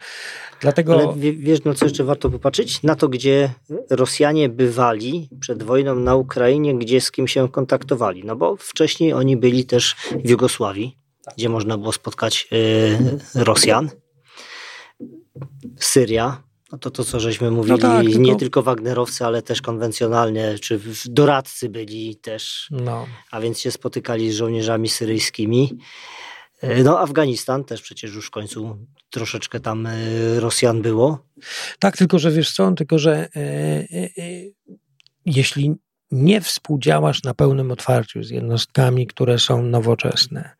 [0.60, 0.94] Dlatego...
[0.94, 2.82] Ale wiesz, no co jeszcze warto popatrzeć?
[2.82, 3.50] Na to, gdzie
[3.90, 8.24] Rosjanie bywali przed wojną na Ukrainie, gdzie z kim się kontaktowali.
[8.24, 10.98] No bo wcześniej oni byli też w Jugosławii,
[11.36, 13.90] gdzie można było spotkać y, Rosjan.
[15.78, 18.18] Syria, no to to, co żeśmy mówili, no tak, tylko...
[18.18, 23.06] nie tylko Wagnerowcy, ale też konwencjonalnie, czy doradcy byli też, no.
[23.30, 25.78] a więc się spotykali z żołnierzami syryjskimi.
[26.64, 28.78] Y, no, Afganistan też przecież już w końcu
[29.10, 31.18] troszeczkę tam y, Rosjan było.
[31.78, 34.42] Tak, tylko że wiesz co, tylko że e, e, e,
[35.26, 35.74] jeśli
[36.10, 40.50] nie współdziałasz na pełnym otwarciu z jednostkami, które są nowoczesne,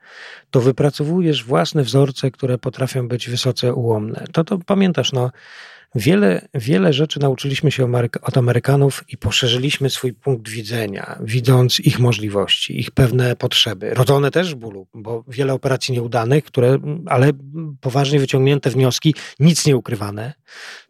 [0.51, 4.25] to wypracowujesz własne wzorce, które potrafią być wysoce ułomne.
[4.33, 5.31] To, to pamiętasz, no,
[5.95, 12.81] Wiele, wiele rzeczy nauczyliśmy się od Amerykanów i poszerzyliśmy swój punkt widzenia, widząc ich możliwości,
[12.81, 17.31] ich pewne potrzeby, rodzone też bólu, bo wiele operacji nieudanych, które, ale
[17.81, 20.33] poważnie wyciągnięte wnioski, nic nie ukrywane,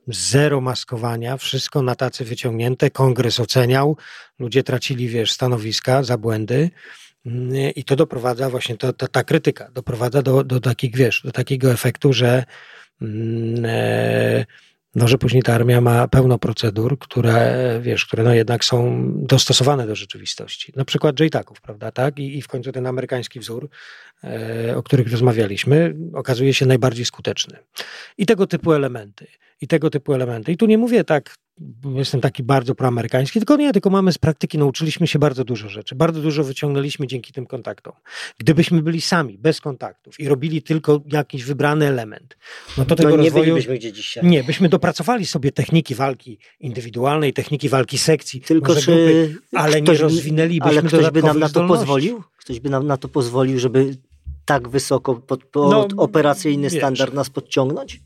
[0.08, 3.96] zero maskowania, wszystko na tacy wyciągnięte, kongres oceniał,
[4.38, 6.70] ludzie tracili, wiesz, stanowiska za błędy.
[7.76, 11.72] I to doprowadza właśnie, to, to, ta krytyka doprowadza do, do takich, wiesz, do takiego
[11.72, 12.44] efektu, że
[13.02, 14.44] mm, e,
[14.94, 19.87] no, że później ta armia ma pełno procedur, które, wiesz, które no jednak są dostosowane
[19.87, 20.72] do rzeczywistości.
[20.76, 22.18] Na przykład JTAGów, prawda, tak?
[22.18, 23.68] I, I w końcu ten amerykański wzór,
[24.24, 27.59] e, o których rozmawialiśmy, okazuje się najbardziej skuteczny.
[28.18, 29.26] I tego typu elementy
[29.60, 30.52] i tego typu elementy.
[30.52, 31.34] I tu nie mówię tak,
[31.94, 35.94] jestem taki bardzo proamerykański, tylko nie, tylko mamy z praktyki, nauczyliśmy się bardzo dużo rzeczy.
[35.94, 37.92] Bardzo dużo wyciągnęliśmy dzięki tym kontaktom.
[38.38, 42.36] Gdybyśmy byli sami, bez kontaktów i robili tylko jakiś wybrany element,
[42.78, 43.44] no to tego no nie rozwoju...
[43.44, 44.26] bylibyśmy gdzie dzisiaj.
[44.26, 48.86] Nie, byśmy dopracowali sobie techniki walki indywidualnej, techniki walki sekcji, tylko czy...
[48.86, 51.78] Grupy, ale ktoś, nie rozwinęlibyśmy Ale ktoś by nam na to zdolności.
[51.78, 52.22] pozwolił?
[52.38, 53.96] Ktoś by nam na to pozwolił, żeby
[54.44, 58.00] tak wysoko pod, pod no, operacyjny wiesz, standard nas podciągnąć?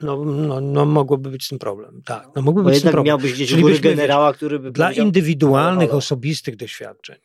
[0.00, 2.28] No, no, no mogłoby być z tym problem, tak.
[2.36, 3.06] No mogłoby Bo być z tym problem.
[3.06, 7.16] miałbyś gdzieś Czyli byśmy, generała, który by Dla indywidualnych, osobistych doświadczeń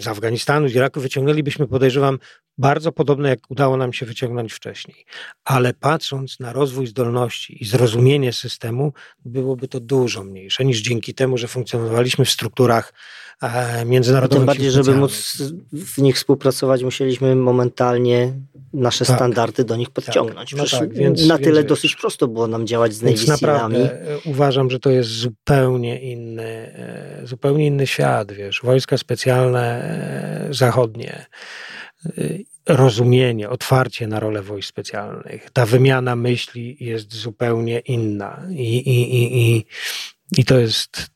[0.00, 2.18] z Afganistanu, z Iraku wyciągnęlibyśmy, podejrzewam,
[2.58, 5.04] bardzo podobne, jak udało nam się wyciągnąć wcześniej.
[5.44, 8.92] Ale patrząc na rozwój zdolności i zrozumienie systemu,
[9.24, 12.92] byłoby to dużo mniejsze niż dzięki temu, że funkcjonowaliśmy w strukturach
[13.42, 14.38] e, międzynarodowych.
[14.40, 18.32] Tym bardziej, żeby móc w nich współpracować, musieliśmy momentalnie
[18.72, 19.16] nasze Tak.
[19.16, 20.52] standardy do nich podciągnąć.
[20.52, 23.78] No Przecież tak, więc- na tyle więc dosyć prosto było nam działać z Navy Sealami.
[23.78, 28.60] naprawdę e, uważam, że to jest zupełnie inny, e, zupełnie inny świat, wiesz.
[28.64, 31.26] Wojska specjalne e, zachodnie,
[32.04, 32.10] e,
[32.68, 39.56] rozumienie, otwarcie na rolę wojsk specjalnych, ta wymiana myśli jest zupełnie inna i, i, i,
[39.56, 39.66] i,
[40.38, 41.10] i to jest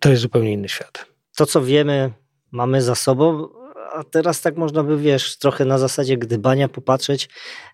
[0.00, 1.06] to jest zupełnie inny świat.
[1.36, 2.12] To, co wiemy,
[2.50, 3.48] mamy za sobą,
[3.92, 7.28] a teraz tak można by, wiesz, trochę na zasadzie gdybania popatrzeć,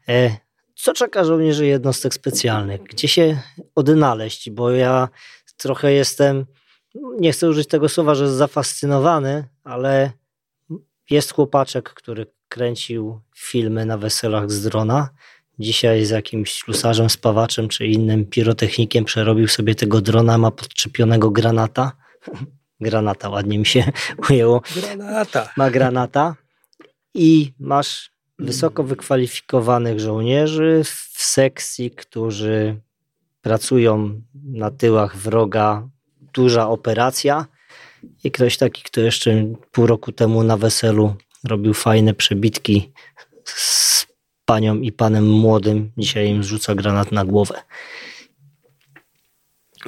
[0.09, 0.37] e,
[0.75, 3.41] co czeka żołnierzy jednostek specjalnych, gdzie się
[3.75, 5.09] odnaleźć, bo ja
[5.57, 6.47] trochę jestem,
[6.95, 10.13] nie chcę użyć tego słowa, że zafascynowany, ale
[11.11, 15.09] jest chłopaczek, który kręcił filmy na weselach z drona.
[15.59, 21.93] Dzisiaj z jakimś ślusarzem, spawaczem czy innym pirotechnikiem przerobił sobie tego drona, ma podczepionego granata.
[22.81, 23.93] Granata, ładnie mi się
[24.31, 24.63] ujęło.
[24.77, 25.49] Granata.
[25.57, 26.37] Ma granata
[27.15, 32.81] i masz wysoko wykwalifikowanych żołnierzy w sekcji, którzy
[33.43, 35.89] pracują na tyłach wroga.
[36.33, 37.47] Duża operacja.
[38.25, 41.15] I ktoś taki, kto jeszcze pół roku temu na weselu
[41.45, 42.93] robił fajne przebitki
[43.45, 44.07] z
[44.45, 47.63] panią i panem młodym, dzisiaj im zrzuca granat na głowę.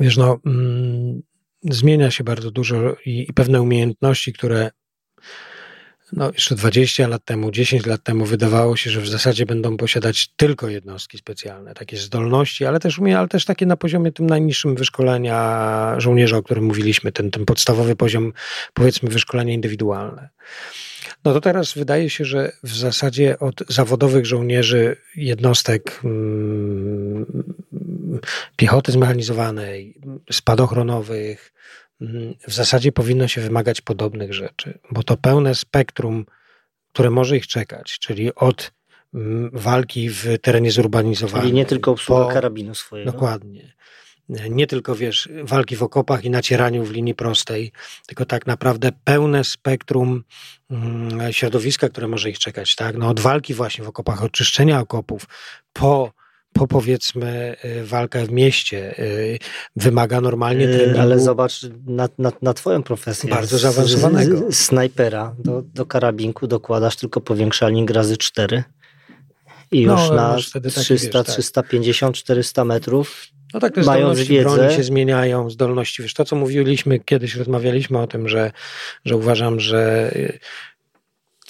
[0.00, 1.22] Wiesz, no, mm,
[1.62, 4.70] zmienia się bardzo dużo i, i pewne umiejętności, które
[6.16, 10.29] no, jeszcze 20 lat temu, 10 lat temu wydawało się, że w zasadzie będą posiadać
[10.37, 15.94] tylko jednostki specjalne, takie zdolności, ale też, ale też takie na poziomie tym najniższym wyszkolenia
[15.98, 18.33] żołnierza, o którym mówiliśmy, ten, ten podstawowy poziom,
[18.74, 20.29] powiedzmy, wyszkolenia indywidualne.
[21.24, 27.27] No to teraz wydaje się, że w zasadzie od zawodowych żołnierzy jednostek mm,
[28.57, 30.00] piechoty zmechanizowanej,
[30.33, 31.55] spadochronowych,
[32.49, 36.27] w zasadzie powinno się wymagać podobnych rzeczy, bo to pełne spektrum,
[36.93, 38.73] które może ich czekać, czyli od
[39.14, 41.43] mm, walki w terenie zurbanizowanym.
[41.43, 43.12] Czyli nie tylko obsługa po- karabinu swojego.
[43.12, 43.75] Dokładnie.
[44.51, 47.73] Nie tylko, wiesz, walki w okopach i nacieraniu w linii prostej,
[48.07, 50.25] tylko tak naprawdę pełne spektrum
[50.71, 52.97] mm, środowiska, które może ich czekać, tak?
[52.97, 55.27] No od walki właśnie w okopach, od czyszczenia okopów,
[55.73, 56.12] po,
[56.55, 59.38] po powiedzmy y, walkę w mieście, y,
[59.77, 61.01] wymaga normalnie Yy, treningu.
[61.01, 63.31] Ale zobacz na, na, na twoją profesję.
[63.31, 64.37] Bardzo zaawansowanego.
[64.51, 68.64] z- z- Snajpera do, do karabinku dokładasz tylko powiększalnik razy 4
[69.73, 71.35] i już No, na masz wtedy taki, 300, wiesz, tak.
[71.35, 73.27] 350, 400 metrów.
[73.55, 77.99] No tak, te zdolności wiedzę- broni się zmieniają, zdolności, wiesz, to co mówiliśmy, kiedyś rozmawialiśmy
[77.99, 78.53] o tym, że,
[79.05, 80.38] że uważam, że y,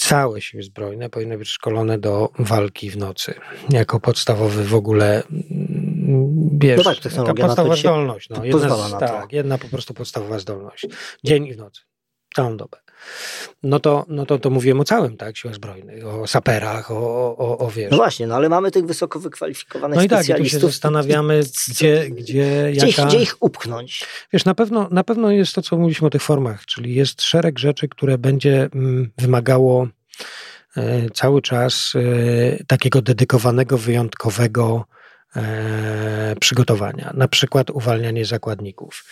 [0.09, 3.35] całe siły zbrojne powinny być szkolone do walki w nocy,
[3.71, 8.29] jako podstawowy w ogóle, mm, wiesz, No tak, technologia podstawowa zdolność.
[8.29, 10.87] No, jedna, tak, jedna po prostu podstawowa zdolność.
[11.25, 11.83] Dzień i w nocy,
[12.35, 12.79] całą dobę.
[13.63, 17.59] No to, no to, to mówiłem o całym, tak, siłach zbrojnych, o saperach, o, o,
[17.59, 20.59] o wiesz, No właśnie, no ale mamy tych wysoko wykwalifikowanych no i tak, i się
[20.59, 23.09] zastanawiamy, gdzie, gdzie, Gdzie ich, jaka...
[23.09, 24.07] gdzie ich upchnąć?
[24.33, 27.59] Wiesz, na pewno, na pewno jest to, co mówiliśmy o tych formach, czyli jest szereg
[27.59, 29.89] rzeczy, które będzie mm, wymagało
[30.77, 34.85] e, cały czas e, takiego dedykowanego, wyjątkowego
[35.37, 37.13] e, przygotowania.
[37.15, 39.05] Na przykład uwalnianie zakładników,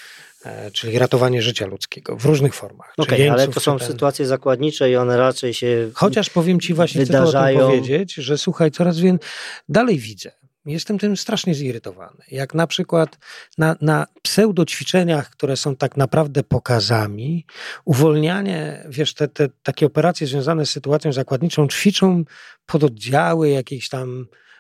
[0.73, 2.93] czyli ratowanie życia ludzkiego w różnych formach.
[2.97, 6.75] Okej, ale jeńców, to są ten- sytuacje zakładnicze i one raczej się Chociaż powiem ci
[6.75, 9.29] właśnie, chcę tu o wydarzają- tym powiedzieć, że słuchaj, coraz więcej,
[9.69, 10.33] dalej widzę,
[10.67, 12.23] jestem tym strasznie zirytowany.
[12.31, 13.19] Jak na przykład
[13.59, 17.47] na, na pseudoćwiczeniach, które są tak naprawdę pokazami,
[17.85, 22.25] uwolnianie, wiesz, te, te takie operacje związane z sytuacją zakładniczą ćwiczą
[22.67, 24.52] pododdziały jakiejś tam e,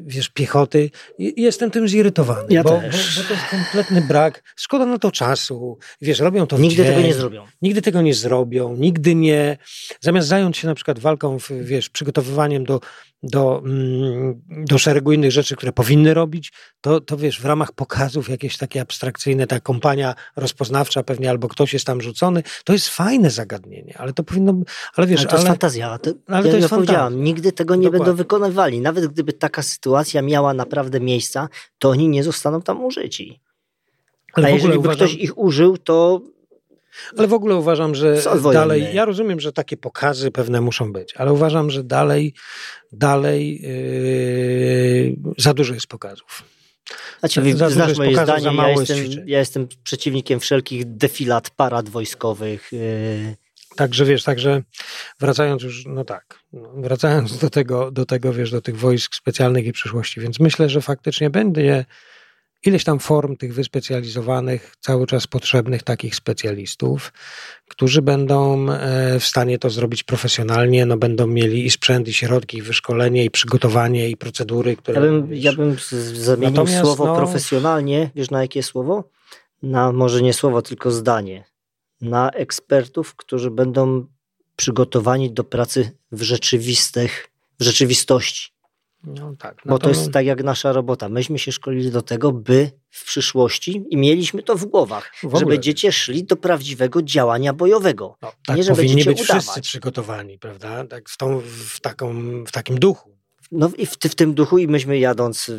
[0.00, 0.90] wiesz, piechoty.
[1.18, 3.16] I- Jestem tym zirytowany, Ja bo, bo, też.
[3.18, 4.42] bo to jest kompletny brak.
[4.56, 5.78] Szkoda na to czasu.
[6.00, 7.06] Wiesz, robią to nigdy tego dzień.
[7.06, 7.44] nie zrobią.
[7.62, 9.56] Nigdy tego nie zrobią, nigdy nie.
[10.00, 12.80] Zamiast zająć się na przykład walką, w, wiesz, przygotowywaniem do,
[13.22, 18.28] do, mm, do szeregu innych rzeczy, które powinny robić, to, to wiesz, w ramach pokazów
[18.28, 23.30] jakieś takie abstrakcyjne, ta kompania rozpoznawcza pewnie, albo ktoś jest tam rzucony, to jest fajne
[23.30, 24.54] zagadnienie, ale to powinno,
[24.96, 25.98] ale wiesz, ale to jest ale, fantazja.
[25.98, 28.04] To, ale ja, to jest ja powiedziałam, nigdy tego nie Dokładnie.
[28.04, 28.80] będą wykonywali.
[28.80, 33.40] Nawet gdyby taka sytuacja miała naprawdę miejsca, to oni nie zostaną tam użyci.
[34.32, 36.20] ale jeżeli by uważam, ktoś ich użył, to
[37.16, 38.22] Ale w ogóle uważam, że
[38.52, 42.34] dalej, ja rozumiem, że takie pokazy pewne muszą być, ale uważam, że dalej,
[42.92, 46.44] dalej yy, za dużo jest pokazów.
[47.20, 52.72] Znaczy, za, znasz moje zdanie, ja jestem, ja jestem, przeciwnikiem wszelkich defilat parad wojskowych.
[52.72, 53.36] Yy.
[53.76, 54.62] Także wiesz, także
[55.20, 59.66] wracając już, no tak, no, wracając do tego, do tego, wiesz, do tych wojsk specjalnych
[59.66, 61.84] i przyszłości, więc myślę, że faktycznie będzie
[62.66, 67.12] ileś tam form tych wyspecjalizowanych, cały czas potrzebnych takich specjalistów,
[67.68, 72.58] którzy będą e, w stanie to zrobić profesjonalnie, no będą mieli i sprzęt, i środki,
[72.58, 75.00] i wyszkolenie, i przygotowanie, i procedury, które...
[75.00, 75.76] Ja bym, ja bym
[76.12, 77.16] zamienił Natomiast, słowo no...
[77.16, 79.04] profesjonalnie, wiesz na jakie słowo?
[79.62, 81.44] Na może nie słowo, tylko zdanie.
[82.00, 84.06] Na ekspertów, którzy będą
[84.56, 87.28] przygotowani do pracy w rzeczywistych,
[87.60, 88.50] w rzeczywistości.
[89.04, 89.62] No tak.
[89.66, 91.08] Bo to jest tak jak nasza robota.
[91.08, 95.46] Myśmy się szkolili do tego, by w przyszłości i mieliśmy to w głowach, w że
[95.46, 98.16] będziecie szli do prawdziwego działania bojowego.
[98.22, 99.42] No, tak nie, że powinni być udawać.
[99.42, 100.84] wszyscy przygotowani, prawda?
[100.84, 103.19] Tak w, tą, w, taką, w takim duchu.
[103.52, 105.50] No i w, w, tym duchu i myśmy jadąc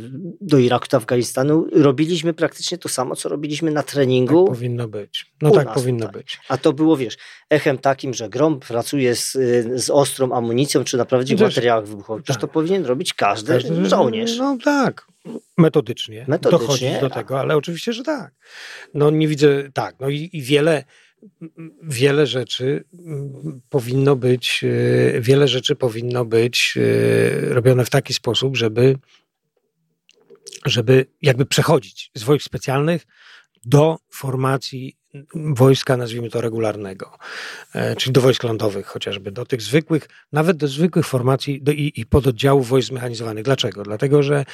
[0.41, 4.45] do Iraku, do Afganistanu, robiliśmy praktycznie to samo, co robiliśmy na treningu.
[4.45, 5.33] Tak powinno być.
[5.41, 6.13] No tak nas, powinno tak.
[6.13, 6.39] być.
[6.49, 7.17] A to było, wiesz,
[7.49, 9.31] echem takim, że Grom pracuje z,
[9.75, 12.23] z ostrą amunicją, czy na prawdziwych no materiałach wybuchowych.
[12.23, 12.49] Przecież tak.
[12.49, 14.37] to powinien robić każdy, każdy żołnierz.
[14.37, 15.07] No tak,
[15.57, 18.33] metodycznie, metodycznie dochodzić do tego, ale oczywiście, że tak.
[18.93, 20.83] No nie widzę, tak, no i, i wiele
[21.83, 28.57] wiele rzeczy mm, powinno być, e, wiele rzeczy powinno być e, robione w taki sposób,
[28.57, 28.97] żeby,
[30.65, 33.07] żeby jakby przechodzić z wojsk specjalnych
[33.65, 34.97] do formacji
[35.35, 37.17] wojska, nazwijmy to regularnego,
[37.73, 41.93] e, czyli do wojsk lądowych chociażby, do tych zwykłych, nawet do zwykłych formacji do, i,
[41.95, 43.43] i pododdziałów wojsk zmechanizowanych.
[43.43, 43.83] Dlaczego?
[43.83, 44.45] Dlatego, że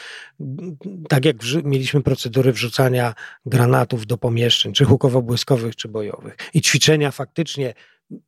[1.10, 3.14] tak jak mieliśmy procedury wrzucania
[3.46, 7.74] granatów do pomieszczeń, czy hukowo-błyskowych, czy bojowych i ćwiczenia faktycznie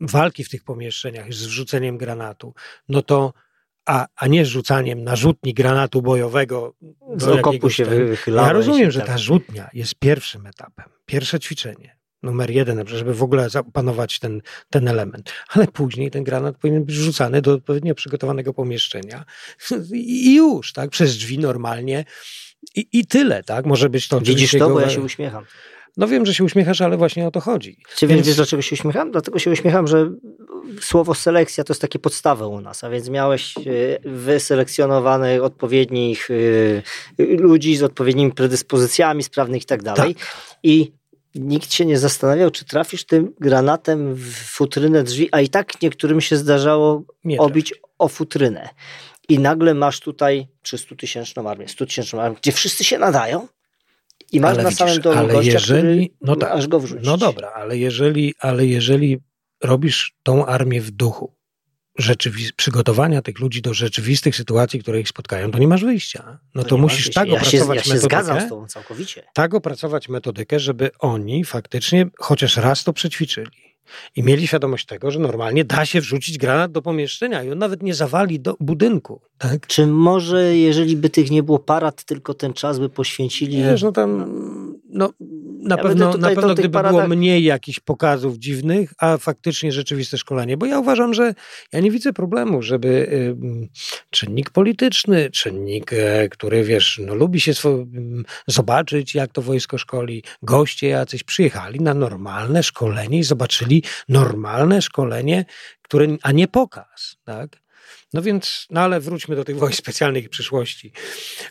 [0.02, 2.54] walki w tych pomieszczeniach z wrzuceniem granatu,
[2.89, 3.34] no to
[3.86, 6.74] a, a nie rzucaniem na rzutni granatu bojowego.
[7.18, 8.48] Z okopu się wychylałeś.
[8.48, 13.49] Ja rozumiem, że ta rzutnia jest pierwszym etapem, pierwsze ćwiczenie numer jeden, żeby w ogóle
[13.49, 15.34] zapanować ten, ten element.
[15.49, 19.25] Ale później ten granat powinien być rzucany do odpowiednio przygotowanego pomieszczenia
[19.93, 22.05] i już, tak, przez drzwi normalnie
[22.75, 24.21] i, i tyle, tak, może być to...
[24.21, 25.45] Widzisz to, bo ja się uśmiecham.
[25.97, 27.77] No wiem, że się uśmiechasz, ale właśnie o to chodzi.
[27.95, 28.27] Czy więc...
[28.27, 29.12] wiesz, dlaczego się uśmiecham?
[29.12, 30.12] Dlatego się uśmiecham, że
[30.82, 33.62] słowo selekcja to jest takie podstawy u nas, a więc miałeś e,
[34.10, 36.29] wyselekcjonowanych odpowiednich
[37.19, 40.15] e, ludzi z odpowiednimi predyspozycjami sprawnych i tak dalej.
[40.15, 40.25] Tak.
[40.63, 40.98] I
[41.39, 46.21] nikt się nie zastanawiał, czy trafisz tym granatem w futrynę drzwi, a i tak niektórym
[46.21, 48.69] się zdarzało nie obić o futrynę.
[49.30, 53.47] I nagle masz tutaj 300 tysięczną armię, 100 tysięczną armię, gdzie wszyscy się nadają
[54.32, 57.06] i masz ale na widzisz, samym dole ale gościa, jeżeli, no tak, aż go wrzucić.
[57.06, 59.17] No dobra, ale jeżeli, ale jeżeli
[59.63, 61.36] robisz tą armię w duchu,
[61.99, 66.39] rzeczywi- przygotowania tych ludzi do rzeczywistych sytuacji, które ich spotkają, to nie masz wyjścia.
[66.55, 67.99] No to, to musisz tak opracować ja się, ja się metodykę.
[67.99, 69.23] zgadzam z tobą całkowicie.
[69.33, 73.69] Tak opracować metodykę, żeby oni faktycznie chociaż raz to przećwiczyli
[74.15, 77.83] i mieli świadomość tego, że normalnie da się wrzucić granat do pomieszczenia i on nawet
[77.83, 79.21] nie zawali do budynku.
[79.38, 79.67] Tak?
[79.67, 83.63] Czy może, jeżeli by tych nie było parad, tylko ten czas by poświęcili...
[83.63, 85.13] Wiesz, no tam, no,
[85.60, 86.91] na ja pewno, na pewno gdyby paradach...
[86.91, 91.34] było mniej jakichś pokazów dziwnych, a faktycznie rzeczywiste szkolenie, bo ja uważam, że
[91.73, 93.36] ja nie widzę problemu, żeby y,
[94.10, 97.86] czynnik polityczny, czynnik, y, który wiesz, no, lubi się swo-
[98.47, 105.45] zobaczyć, jak to wojsko szkoli, goście jacyś przyjechali na normalne szkolenie i zobaczyli, normalne szkolenie,
[105.82, 107.68] które, a nie pokaz, tak?
[108.13, 110.91] No więc, no ale wróćmy do tych wojsk specjalnych i przyszłości.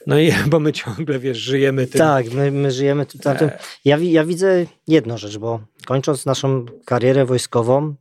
[0.07, 1.99] No i, bo my ciągle, wiesz, żyjemy tym.
[1.99, 3.21] Tak, my, my żyjemy tym.
[3.25, 3.59] E...
[3.85, 7.95] Ja, ja widzę jedną rzecz, bo kończąc naszą karierę wojskową,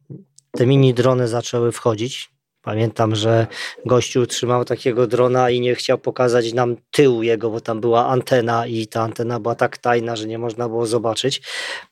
[0.52, 2.30] te mini drony zaczęły wchodzić.
[2.62, 3.48] Pamiętam, że
[3.86, 8.68] gościu trzymał takiego drona i nie chciał pokazać nam tyłu jego, bo tam była antena
[8.68, 11.42] i ta antena była tak tajna, że nie można było zobaczyć.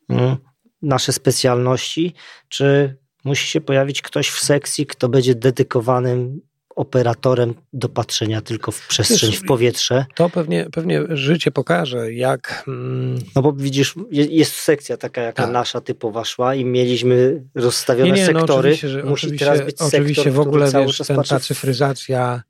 [0.10, 0.38] Mm
[0.86, 2.14] nasze specjalności,
[2.50, 6.42] czy musi się pojawić ktoś w sekcji, kto będzie dedykowanym
[6.76, 10.06] operatorem do patrzenia tylko w przestrzeń, w powietrze.
[10.16, 12.64] To pewnie, pewnie życie pokaże, jak...
[12.68, 13.20] Mm...
[13.36, 15.52] No bo widzisz, jest sekcja taka, jaka tak.
[15.52, 18.78] nasza typowa szła i mieliśmy rozstawione nie, nie, no sektory.
[18.84, 22.44] No że, Musi teraz być oczywiście sektor, w ogóle wiesz, ten, ta cyfryzacja,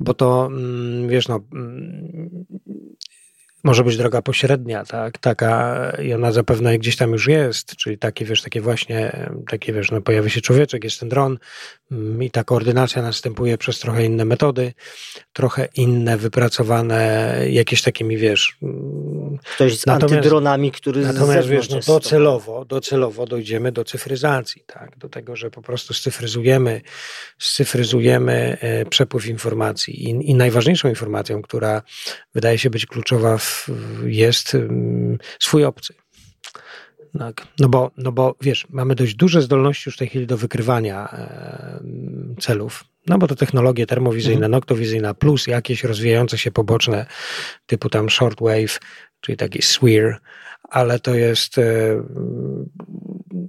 [0.00, 2.44] bo to, mm, wiesz, no, mm,
[3.64, 8.24] może być droga pośrednia, tak, taka i ona zapewne gdzieś tam już jest, czyli takie,
[8.24, 11.38] wiesz, takie właśnie, takie, wiesz, no pojawia się człowieczek, jest ten dron,
[12.20, 14.72] i ta koordynacja następuje przez trochę inne metody,
[15.32, 18.56] trochę inne wypracowane jakieś takimi, wiesz...
[18.62, 24.98] Mm, Ktoś z natomiast, antydronami, który Natomiast wiesz, no docelowo, docelowo dojdziemy do cyfryzacji, tak?
[24.98, 26.80] do tego, że po prostu scyfryzujemy,
[27.38, 31.82] scyfryzujemy e, przepływ informacji I, i najważniejszą informacją, która
[32.34, 33.68] wydaje się być kluczowa w,
[34.04, 36.03] jest mm, swój obcy.
[37.18, 37.46] Tak.
[37.58, 41.08] No, bo, no bo wiesz, mamy dość duże zdolności już w tej chwili do wykrywania
[41.12, 41.80] e,
[42.40, 42.84] celów.
[43.06, 44.52] No bo to technologie termowizyjne, mhm.
[44.52, 47.06] noktowizyjne, plus jakieś rozwijające się poboczne,
[47.66, 48.80] typu tam shortwave,
[49.20, 50.16] czyli taki SWIR,
[50.62, 51.62] ale to jest, e,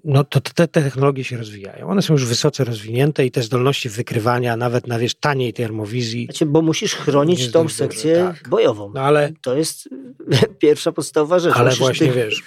[0.06, 1.90] no to te, te, technologie się rozwijają.
[1.90, 6.26] One są już wysoce rozwinięte i te zdolności wykrywania nawet na wiesz, taniej termowizji.
[6.26, 8.50] Znaczy, bo musisz chronić tą sekcję tak.
[8.50, 8.92] bojową.
[8.96, 9.90] No ale to jest
[10.60, 11.56] pierwsza podstawowa rzecz.
[11.56, 12.44] Ale musisz właśnie tych, wiesz,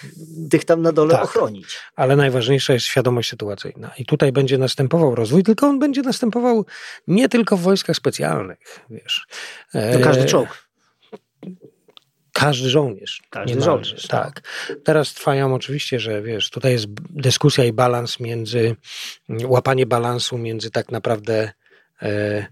[0.50, 1.76] tych tam na dole tak, ochronić.
[1.96, 3.90] Ale najważniejsza jest świadomość sytuacyjna.
[3.98, 6.66] I tutaj będzie następował rozwój, tylko on będzie następował
[7.06, 8.58] nie tylko w wojskach specjalnych,
[8.90, 9.26] wiesz.
[9.72, 10.67] To każdy e, czołg.
[12.38, 13.22] Każdy żołnierz.
[13.30, 14.06] Każdy żołnierz.
[14.06, 14.40] Tak.
[14.40, 14.78] tak.
[14.84, 18.76] Teraz trwają oczywiście, że wiesz, tutaj jest dyskusja i balans między,
[19.44, 21.52] łapanie balansu między tak naprawdę
[22.02, 22.46] e,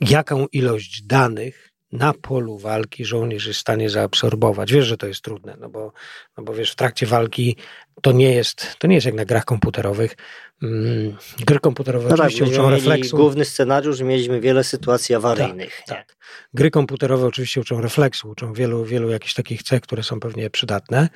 [0.00, 4.72] jaką ilość danych na polu walki żołnierz jest w stanie zaabsorbować.
[4.72, 5.92] Wiesz, że to jest trudne, no bo,
[6.36, 7.56] no bo wiesz, w trakcie walki
[8.02, 10.16] to nie jest, to nie jest jak na grach komputerowych.
[10.64, 13.16] Mm, gry komputerowe no tak, oczywiście tak, uczą refleksu.
[13.16, 15.82] Główny scenariusz, mieliśmy wiele sytuacji awaryjnych.
[15.86, 16.16] Tak, tak.
[16.54, 21.08] Gry komputerowe oczywiście uczą refleksu, uczą wielu, wielu jakichś takich cech, które są pewnie przydatne.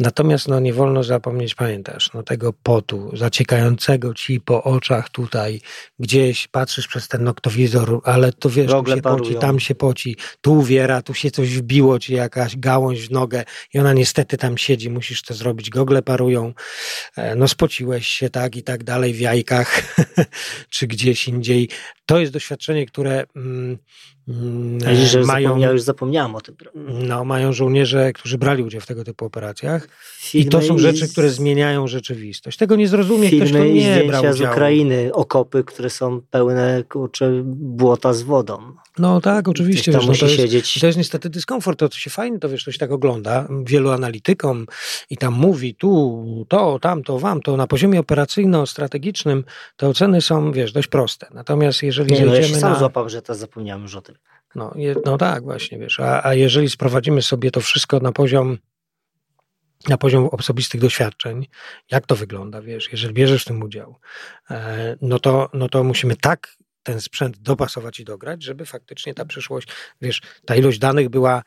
[0.00, 5.60] Natomiast no, nie wolno zapomnieć, pamiętasz, no, tego potu zaciekającego ci po oczach tutaj,
[5.98, 9.24] gdzieś patrzysz przez ten noktowizor, ale to wiesz, tu się parują.
[9.24, 13.44] poci, tam się poci, tu uwiera, tu się coś wbiło, ci jakaś gałąź w nogę
[13.74, 16.54] i ona niestety tam siedzi, musisz to zrobić, gogle parują,
[17.16, 19.96] e, no spociłeś się, tak i tak dalej w jajkach,
[20.70, 21.68] czy gdzieś indziej.
[22.06, 23.78] To jest doświadczenie, które mm,
[24.28, 26.56] Widzisz, że mają, ja już zapomniałem o tym.
[27.08, 29.88] No, mają żołnierze, którzy brali udział w tego typu operacjach.
[30.18, 32.58] Filmy I to są rzeczy, które zmieniają rzeczywistość.
[32.58, 37.42] Tego nie zrozumie Filmy ktoś, kto nie brał z Ukrainy, okopy, które są pełne kurczę,
[37.44, 38.58] błota z wodą.
[38.98, 39.92] No tak, oczywiście.
[39.92, 41.78] Wiesz, no to, jest, to jest niestety dyskomfort.
[41.78, 44.66] To, co się fajnie, to wiesz, ktoś tak ogląda, wielu analitykom
[45.10, 49.44] i tam mówi tu, to, tamto, wam, to na poziomie operacyjno-strategicznym
[49.76, 51.26] te oceny są, wiesz, dość proste.
[51.34, 52.78] Natomiast jeżeli nie, no, ja się sam na...
[52.78, 54.13] złapał, że to zapomniałem już o tym.
[54.54, 54.74] No,
[55.04, 56.00] no tak, właśnie, wiesz.
[56.00, 58.58] A, a jeżeli sprowadzimy sobie to wszystko na poziom
[59.88, 61.46] na poziom osobistych doświadczeń,
[61.90, 63.96] jak to wygląda, wiesz, jeżeli bierzesz w tym udział,
[64.50, 69.24] e, no to, no to musimy tak ten sprzęt dopasować i dograć, żeby faktycznie ta
[69.24, 69.68] przyszłość,
[70.00, 71.42] wiesz, ta ilość danych była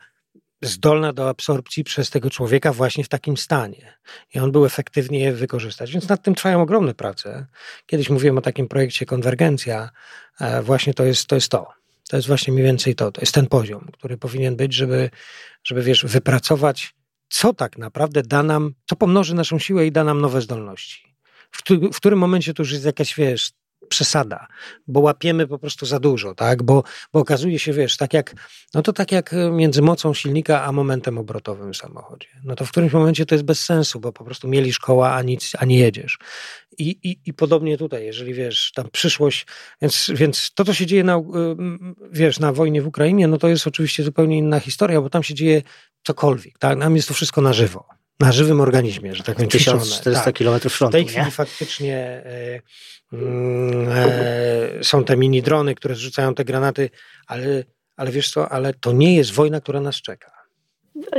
[0.62, 3.94] zdolna do absorpcji przez tego człowieka właśnie w takim stanie.
[4.34, 5.92] I on był efektywnie je wykorzystać.
[5.92, 7.46] Więc nad tym trwają ogromne prace.
[7.86, 9.90] Kiedyś mówiłem o takim projekcie Konwergencja.
[10.40, 11.34] E, właśnie to jest to.
[11.34, 11.78] Jest to.
[12.08, 13.12] To jest właśnie mniej więcej to.
[13.12, 15.10] To jest ten poziom, który powinien być, żeby,
[15.64, 16.94] żeby wiesz, wypracować,
[17.28, 21.14] co tak naprawdę da nam, co pomnoży naszą siłę i da nam nowe zdolności.
[21.50, 23.50] W, w którym momencie to już jest jakaś, wiesz,
[23.88, 24.46] przesada,
[24.86, 26.62] bo łapiemy po prostu za dużo, tak?
[26.62, 26.82] Bo,
[27.12, 28.34] bo okazuje się, wiesz, tak jak,
[28.74, 32.28] no to tak jak między mocą silnika a momentem obrotowym w samochodzie.
[32.44, 35.22] No to w którymś momencie to jest bez sensu, bo po prostu mieli szkoła, a
[35.22, 36.18] nic, a nie jedziesz.
[36.78, 39.46] I, i, I podobnie tutaj, jeżeli wiesz, tam przyszłość,
[39.82, 41.22] więc, więc to, co się dzieje na,
[42.10, 45.34] wiesz, na wojnie w Ukrainie, no to jest oczywiście zupełnie inna historia, bo tam się
[45.34, 45.62] dzieje
[46.02, 46.78] cokolwiek, tak?
[46.78, 49.50] Nam jest to wszystko na żywo na żywym organizmie, że tak powiem.
[49.50, 50.34] 1400 tak.
[50.34, 50.90] km frontu.
[50.90, 51.30] W tej chwili nie?
[51.30, 52.22] faktycznie
[53.12, 56.90] mm, e, są te mini drony, które zrzucają te granaty,
[57.26, 57.64] ale,
[57.96, 60.37] ale wiesz co, ale to nie jest wojna, która nas czeka.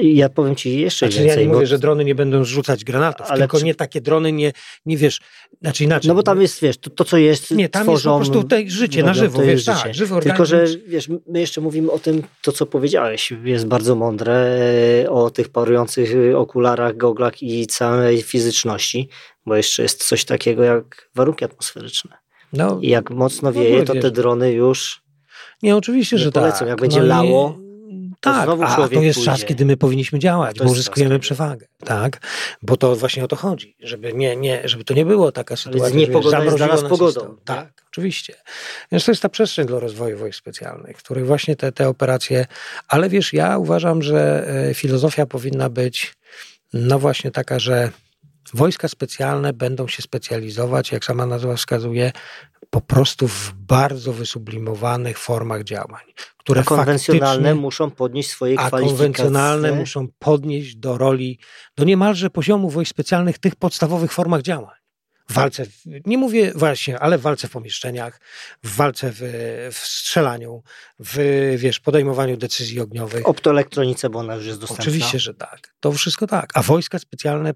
[0.01, 1.43] Ja powiem ci jeszcze znaczy, więcej.
[1.43, 3.65] Ja nie mówię, że drony nie będą rzucać granatów, ale tylko przy...
[3.65, 4.53] nie takie drony, nie,
[4.85, 5.21] nie wiesz,
[5.61, 6.07] znaczy inaczej.
[6.07, 8.55] No bo tam jest, wiesz, to, to co jest, Nie, tam tworzą, jest po prostu
[8.67, 9.77] życie na żywo, wiesz, życie.
[9.83, 13.95] tak, żywy Tylko, że wiesz, my jeszcze mówimy o tym, to co powiedziałeś, jest bardzo
[13.95, 14.33] mądre,
[15.03, 19.09] e, o tych parujących okularach, goglach i całej fizyczności,
[19.45, 22.17] bo jeszcze jest coś takiego jak warunki atmosferyczne.
[22.53, 25.01] No, I jak mocno wieje, to te drony już
[25.63, 26.59] nie, oczywiście, że polecą.
[26.59, 26.67] tak.
[26.67, 27.57] Jak będzie no lało,
[28.19, 32.21] tak, a to jest czas, kiedy my powinniśmy działać, bo uzyskujemy czas, przewagę, tak?
[32.61, 35.95] Bo to właśnie o to chodzi, żeby, nie, nie, żeby to nie było taka sytuacja,
[35.95, 37.35] nie pogoda jest dla nas pogodą.
[37.45, 38.33] Tak, tak, oczywiście.
[38.91, 42.45] Więc to jest ta przestrzeń dla rozwoju wojsk specjalnych, w której właśnie te, te operacje,
[42.87, 46.13] ale wiesz, ja uważam, że e, filozofia powinna być
[46.73, 47.91] no właśnie taka, że
[48.53, 52.11] wojska specjalne będą się specjalizować, jak sama nazwa wskazuje,
[52.69, 56.03] po prostu w bardzo wysublimowanych formach działań.
[56.37, 58.87] Które a konwencjonalne muszą podnieść swoje kwalifikacje.
[58.87, 61.39] A konwencjonalne muszą podnieść do roli,
[61.77, 64.78] do niemalże poziomu wojsk specjalnych tych podstawowych formach działań.
[65.29, 65.65] W walce,
[66.05, 68.21] nie mówię właśnie, ale w walce w pomieszczeniach,
[68.63, 69.19] w walce w,
[69.71, 70.63] w strzelaniu,
[70.99, 71.17] w
[71.57, 73.27] wiesz, podejmowaniu decyzji ogniowych.
[73.27, 74.83] Optoelektronice, bo ona już jest dostępna.
[74.83, 75.73] Oczywiście, że tak.
[75.79, 76.49] To wszystko tak.
[76.53, 77.53] A wojska specjalne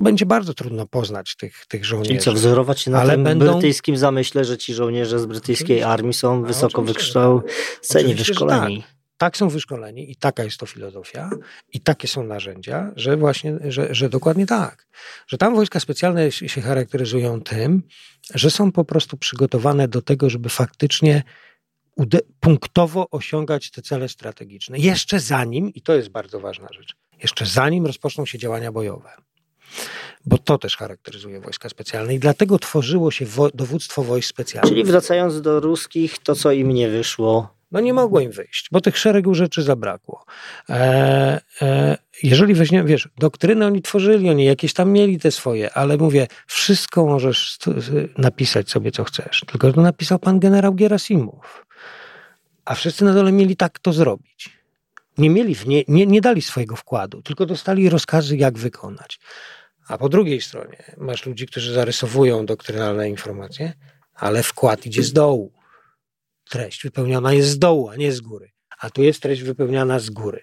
[0.00, 2.10] będzie bardzo trudno poznać tych, tych żołnierzy.
[2.10, 5.66] Czyli co, wzorować się na Ale tym będą- brytyjskiej zamyśle, że ci żołnierze z brytyjskiej
[5.76, 5.88] Oczywiście.
[5.88, 7.52] armii są wysoko wykształceni,
[7.90, 8.82] Oczywiście, że wyszkoleni.
[8.82, 8.95] Tak
[9.32, 11.30] są wyszkoleni i taka jest to filozofia
[11.72, 14.86] i takie są narzędzia, że właśnie, że, że dokładnie tak.
[15.26, 17.82] Że tam wojska specjalne się charakteryzują tym,
[18.34, 21.22] że są po prostu przygotowane do tego, żeby faktycznie
[22.40, 24.78] punktowo osiągać te cele strategiczne.
[24.78, 29.10] Jeszcze zanim, i to jest bardzo ważna rzecz, jeszcze zanim rozpoczną się działania bojowe.
[30.26, 34.70] Bo to też charakteryzuje wojska specjalne i dlatego tworzyło się wo- dowództwo wojsk specjalnych.
[34.70, 38.80] Czyli wracając do ruskich, to co im nie wyszło, No nie mogło im wyjść, bo
[38.80, 40.24] tych szeregu rzeczy zabrakło.
[40.70, 45.96] E, e, jeżeli weźmiemy, wiesz, doktryny oni tworzyli, oni jakieś tam mieli te swoje, ale
[45.96, 47.58] mówię, wszystko możesz
[48.18, 49.44] napisać sobie, co chcesz.
[49.46, 51.66] Tylko to napisał pan generał Gerasimow.
[52.64, 54.56] A wszyscy na dole mieli tak to zrobić.
[55.18, 59.20] Nie mieli, nie, nie, nie dali swojego wkładu, tylko dostali rozkazy, jak wykonać.
[59.88, 63.72] A po drugiej stronie masz ludzi, którzy zarysowują doktrynalne informacje,
[64.14, 65.55] ale wkład idzie z dołu
[66.50, 68.50] treść wypełniona jest z dołu, a nie z góry.
[68.80, 70.42] A tu jest treść wypełniana z góry.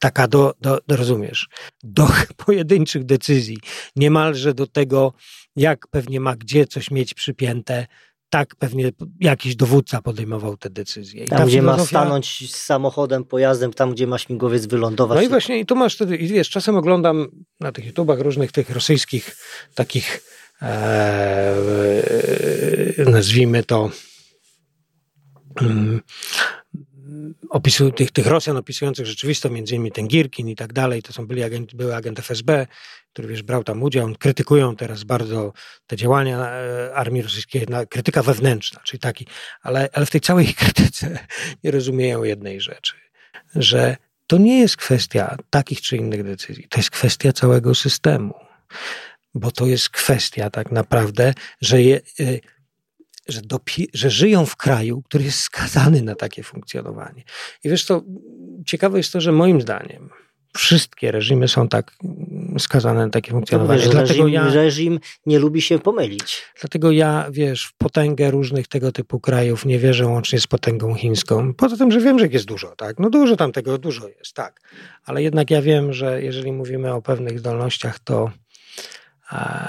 [0.00, 1.48] Taka do, do, do rozumiesz,
[1.82, 2.08] do
[2.46, 3.58] pojedynczych decyzji,
[3.96, 5.12] niemalże do tego,
[5.56, 7.86] jak pewnie ma gdzie coś mieć przypięte,
[8.30, 11.24] tak pewnie jakiś dowódca podejmował te decyzje.
[11.24, 15.16] I tam ta gdzie ma filozofia- stanąć z samochodem, pojazdem, tam gdzie ma śmigłowiec wylądować.
[15.16, 17.28] No i właśnie, i tu masz wtedy, i wiesz, czasem oglądam
[17.60, 19.36] na tych YouTubach różnych tych rosyjskich
[19.74, 20.20] takich,
[20.62, 21.54] e,
[23.06, 23.90] nazwijmy to,
[27.50, 31.26] opisu, tych, tych Rosjan opisujących rzeczywistość, między innymi ten Girkin i tak dalej, to są
[31.26, 32.66] byli agent, były agent FSB,
[33.12, 35.52] który wiesz, brał tam udział, krytykują teraz bardzo
[35.86, 39.26] te działania e, armii rosyjskiej, krytyka wewnętrzna, czyli taki,
[39.62, 41.18] ale, ale w tej całej krytyce
[41.64, 42.94] nie rozumieją jednej rzeczy,
[43.54, 43.96] że
[44.26, 48.34] to nie jest kwestia takich czy innych decyzji, to jest kwestia całego systemu,
[49.34, 52.40] bo to jest kwestia tak naprawdę, że je, y,
[53.28, 57.22] że, dopi- że żyją w kraju, który jest skazany na takie funkcjonowanie.
[57.64, 58.02] I wiesz to,
[58.66, 60.10] ciekawe jest to, że moim zdaniem
[60.56, 63.80] wszystkie reżimy są tak mm, skazane na takie To funkcjonowanie.
[63.80, 66.42] wiesz, Dlatego reżim, ja, reżim nie lubi się pomylić.
[66.60, 71.54] dlatego ja, wiesz, w potęgę różnych tego typu krajów nie wierzę łącznie z potęgą chińską.
[71.54, 72.98] Poza tym, że wiem, że jest dużo, tak?
[72.98, 74.60] No dużo tam tego, dużo jest, tak.
[75.04, 78.30] Ale jednak ja wiem, że jeżeli mówimy o pewnych zdolnościach, to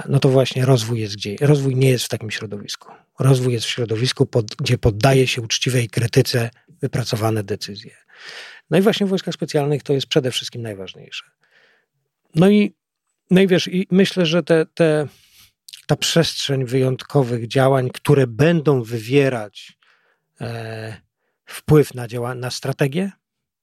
[0.09, 1.35] no to właśnie rozwój jest gdzie.
[1.41, 2.91] Rozwój nie jest w takim środowisku.
[3.19, 6.49] Rozwój jest w środowisku, pod, gdzie poddaje się uczciwej krytyce
[6.81, 7.95] wypracowane decyzje.
[8.69, 11.25] No i właśnie w wojskach specjalnych to jest przede wszystkim najważniejsze.
[12.35, 12.75] No i,
[13.31, 15.07] no i wiesz, i myślę, że te, te,
[15.87, 19.77] ta przestrzeń wyjątkowych działań, które będą wywierać
[20.41, 21.01] e,
[21.45, 23.11] wpływ na, działa, na strategię,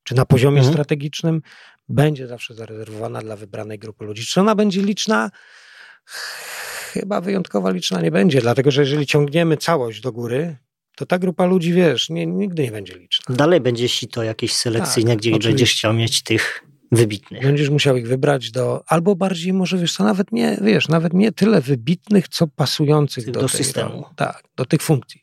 [0.04, 0.74] czy na poziomie Mhm.
[0.74, 1.42] strategicznym,
[1.88, 4.26] będzie zawsze zarezerwowana dla wybranej grupy ludzi.
[4.26, 5.30] Czy ona będzie liczna?
[6.92, 10.56] Chyba wyjątkowa liczna nie będzie, dlatego że jeżeli ciągniemy całość do góry,
[10.96, 13.34] to ta grupa ludzi, wiesz, nie, nigdy nie będzie liczna.
[13.34, 15.48] Dalej będzie sito jakieś selekcyjne, Tak, gdzie oczywiście.
[15.48, 17.42] będziesz chciał mieć tych wybitnych.
[17.42, 21.32] Będziesz musiał ich wybrać do, albo bardziej może, wiesz co, nawet nie, wiesz, nawet nie
[21.32, 23.90] tyle wybitnych, co pasujących do, Do systemu.
[23.90, 24.04] roli.
[24.16, 25.22] Tak, do tych funkcji.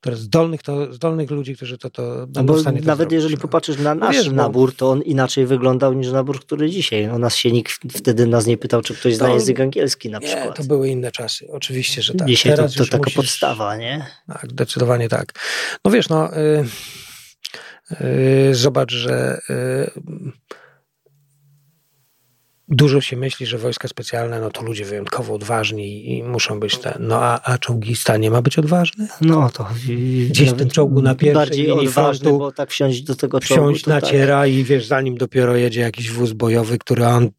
[0.00, 3.12] Teraz zdolnych, to, zdolnych ludzi, którzy to, to No będą bo w stanie to nawet
[3.12, 3.40] jeżeli no.
[3.40, 7.08] popatrzysz na nasz wiesz, nabór, to on inaczej wyglądał niż nabór, który dzisiaj.
[7.10, 10.18] O nas się nikt wtedy nas nie pytał, czy ktoś zna To- język angielski na
[10.18, 10.56] Nie, przykład.
[10.56, 12.28] to były inne czasy, oczywiście, że tak.
[12.28, 14.06] Dzisiaj to, Teraz to już taka musisz- podstawa, nie?
[14.26, 15.32] Tak, zdecydowanie tak.
[15.84, 16.64] No wiesz, no y,
[18.50, 19.90] y, zobacz, że y,
[22.68, 26.96] dużo się myśli, że wojska specjalne, no to ludzie wyjątkowo odważni i muszą być te,
[27.00, 29.08] no a, a czołgista nie ma być odważny?
[29.20, 29.68] No to
[30.28, 33.40] Gdzieś w tym czołgu na pierwszej bardziej linii odważny, frontu bo tak wsiąść do tego
[33.40, 33.54] czołgu.
[33.54, 34.02] Wsiąść to tak.
[34.02, 37.30] naciera i wiesz, zanim dopiero jedzie jakiś wóz bojowy, który on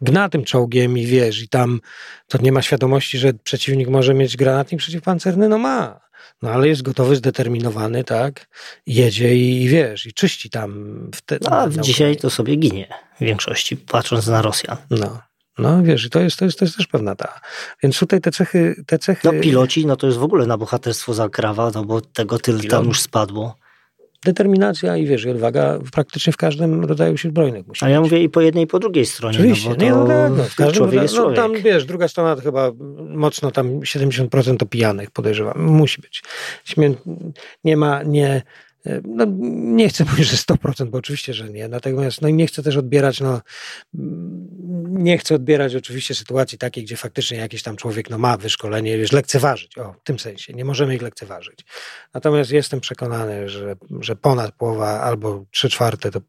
[0.00, 1.80] gna tym czołgiem i wiesz, i tam
[2.28, 6.05] to nie ma świadomości, że przeciwnik może mieć granatnik przeciwpancerny, no ma.
[6.42, 8.48] No ale jest gotowy, zdeterminowany, tak?
[8.86, 10.98] Jedzie i, i wiesz, i czyści tam.
[11.14, 12.88] Wtedy, No, a dzisiaj to sobie ginie
[13.20, 14.76] w większości, patrząc na Rosjan.
[14.90, 15.20] No,
[15.58, 17.40] no wiesz, i to jest, to, jest, to jest też pewna ta.
[17.82, 21.14] Więc tutaj te cechy, te cechy No piloci, no to jest w ogóle na bohaterstwo
[21.14, 22.70] zakrawa, no bo tego tyle Pilot.
[22.70, 23.56] tam już spadło.
[24.26, 28.10] Determinacja i wiesz, i odwaga praktycznie w każdym rodzaju sił zbrojnych musi A ja być.
[28.10, 30.44] mówię i po jednej, i po drugiej stronie, Oczywiście, no bo nie, no tak, no,
[30.44, 32.72] w każdym człowiek no, tam wiesz, druga strona to chyba
[33.08, 36.22] mocno tam 70% opijanych podejrzewam, musi być.
[36.64, 36.94] Śmie-
[37.64, 38.42] Nie ma, nie,
[39.04, 41.68] no, nie chcę mówić, że 100%, bo oczywiście, że nie.
[41.68, 43.40] Natomiast no, nie chcę też odbierać, no,
[44.88, 49.12] nie chcę odbierać oczywiście sytuacji takiej, gdzie faktycznie jakiś tam człowiek no, ma wyszkolenie, wiesz,
[49.12, 49.78] lekceważyć.
[49.78, 50.52] O, w tym sensie.
[50.52, 51.64] Nie możemy ich lekceważyć.
[52.14, 56.20] Natomiast jestem przekonany, że, że ponad połowa albo trzy czwarte to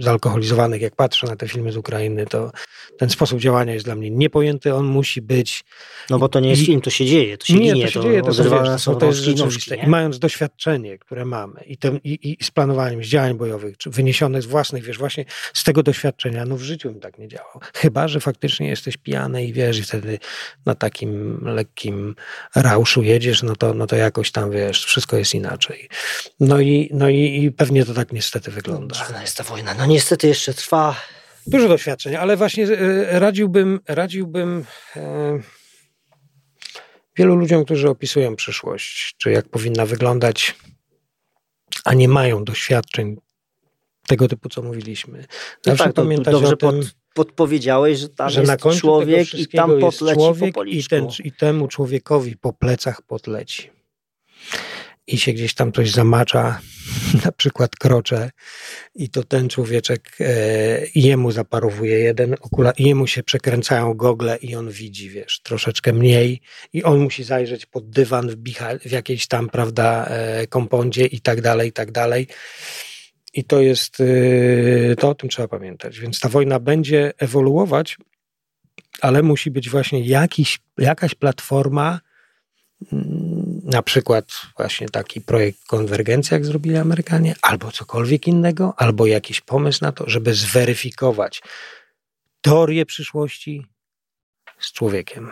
[0.00, 2.50] zalkoholizowanych, jak patrzę na te filmy z Ukrainy, to
[2.98, 4.74] ten sposób działania jest dla mnie niepojęty.
[4.74, 5.64] On musi być.
[6.10, 7.38] No bo to nie jest film, to się dzieje.
[7.38, 9.76] To się nie, ginie, to się dzieje, to, są, wiesz, to, są, to jest rzeczywiste.
[9.76, 11.24] I mając doświadczenie, które
[11.66, 15.24] i, tym, i, i z planowaniem, z działań bojowych, czy wyniesione z własnych, wiesz, właśnie
[15.54, 17.60] z tego doświadczenia, no w życiu bym tak nie działał.
[17.74, 20.18] Chyba, że faktycznie jesteś pijany i wiesz, i wtedy
[20.66, 22.14] na takim lekkim
[22.54, 25.88] rauszu jedziesz, no to, no to jakoś tam, wiesz, wszystko jest inaczej.
[26.40, 28.96] No i, no i, i pewnie to tak niestety wygląda.
[28.96, 29.74] Dziwna jest ta wojna.
[29.74, 30.96] No niestety jeszcze trwa.
[31.46, 34.64] Dużo doświadczeń, ale właśnie e, radziłbym, radziłbym
[34.96, 35.40] e,
[37.16, 40.54] wielu ludziom, którzy opisują przyszłość, czy jak powinna wyglądać,
[41.84, 43.16] a nie mają doświadczeń
[44.06, 45.24] tego typu, co mówiliśmy.
[45.62, 49.34] Zawsze no tak, pamiętać dobrze o tym, pod, podpowiedziałeś, że tam że jest na człowiek
[49.34, 53.73] i tam podleci człowiek po i, ten, i temu człowiekowi po plecach podleci.
[55.06, 56.60] I się gdzieś tam coś zamacza,
[57.24, 58.30] na przykład krocze
[58.94, 60.26] i to ten człowieczek e,
[60.94, 66.40] jemu zaparowuje jeden okular, jemu się przekręcają gogle i on widzi, wiesz, troszeczkę mniej
[66.72, 68.36] i on musi zajrzeć pod dywan w,
[68.88, 72.26] w jakiejś tam, prawda, e, kompondzie i tak dalej, i tak dalej.
[73.34, 76.00] I to jest, e, to o tym trzeba pamiętać.
[76.00, 77.96] Więc ta wojna będzie ewoluować,
[79.00, 82.00] ale musi być właśnie jakiś, jakaś platforma,
[83.64, 84.24] na przykład
[84.56, 90.04] właśnie taki projekt konwergencja, jak zrobili Amerykanie, albo cokolwiek innego, albo jakiś pomysł na to,
[90.10, 91.42] żeby zweryfikować
[92.40, 93.66] teorię przyszłości
[94.58, 95.30] z człowiekiem.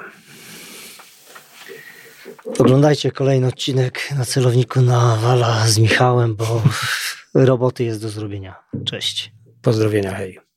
[2.59, 6.63] Oglądajcie kolejny odcinek na celowniku na Wala z Michałem, bo
[7.35, 8.55] roboty jest do zrobienia.
[8.85, 9.33] Cześć.
[9.63, 10.52] Pozdrowienia, hej.